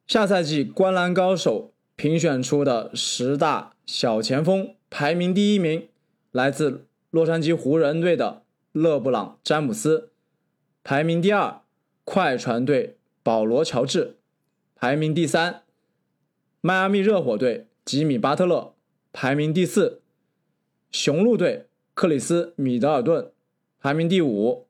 [0.08, 1.72] 下赛季灌篮高手。
[2.00, 5.86] 评选出的十大小前锋排名第一名，
[6.32, 8.42] 来自洛杉矶湖人队的
[8.72, 10.08] 勒布朗·詹姆斯；
[10.82, 11.60] 排名第二，
[12.04, 14.14] 快船队保罗·乔治；
[14.74, 15.64] 排名第三，
[16.62, 18.72] 迈阿密热火队吉米·巴特勒；
[19.12, 20.00] 排名第四，
[20.90, 23.30] 雄鹿队克里斯·米德尔顿；
[23.78, 24.66] 排名第五，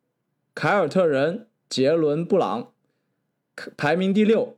[0.52, 2.72] 凯尔特人杰伦·布朗；
[3.76, 4.56] 排名第六，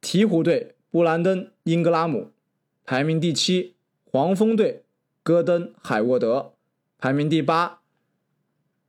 [0.00, 0.72] 鹈鹕队。
[0.90, 2.30] 布兰登·英格拉姆
[2.84, 3.74] 排名第七，
[4.04, 4.84] 黄蜂队
[5.22, 6.52] 戈登·海沃德
[6.98, 7.80] 排名第八，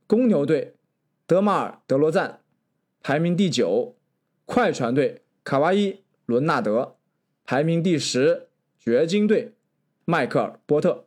[0.06, 0.76] 公牛队
[1.26, 2.40] 德马尔·德罗赞
[3.02, 3.96] 排名第九，
[4.46, 5.92] 快船队卡哇伊·
[6.26, 6.96] 伦纳德
[7.44, 8.48] 排名第十，
[8.80, 9.54] 掘金队
[10.06, 11.06] 迈克尔·波特。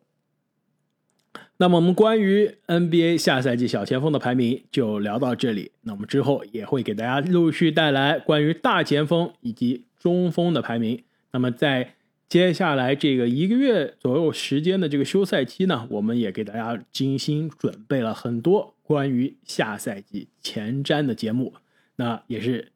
[1.58, 5.72] 那么我们关于 NBA 下赛季小前锋的排名就聊到这里。
[5.82, 9.86] 那我们之后也会给大家陆续带来关于大前锋以及。
[10.00, 11.04] 中锋的排名。
[11.30, 11.94] 那么在
[12.28, 21.52] 接下来这个一个月左右时间的这个休赛期呢，我们也给大家精心准备了很多关于下赛季前瞻的节目。
[21.96, 22.72] 那也是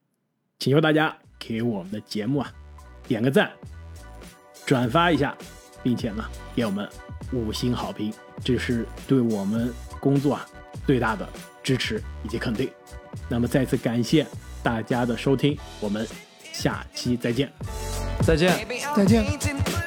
[0.58, 2.52] 请求大家给我们的节目啊
[3.06, 3.50] 点个赞，
[4.66, 5.36] 转发一下，
[5.82, 6.88] 并且呢给我们
[7.32, 8.12] 五星好评，
[8.44, 10.44] 这是对我们工作啊
[10.86, 11.28] 最大的
[11.62, 12.68] 支持以及肯定。
[13.30, 14.26] 那么再次感谢
[14.62, 16.06] 大家的收听，我们。
[16.54, 17.50] 下期再见，
[18.24, 18.52] 再见，
[18.96, 19.83] 再见。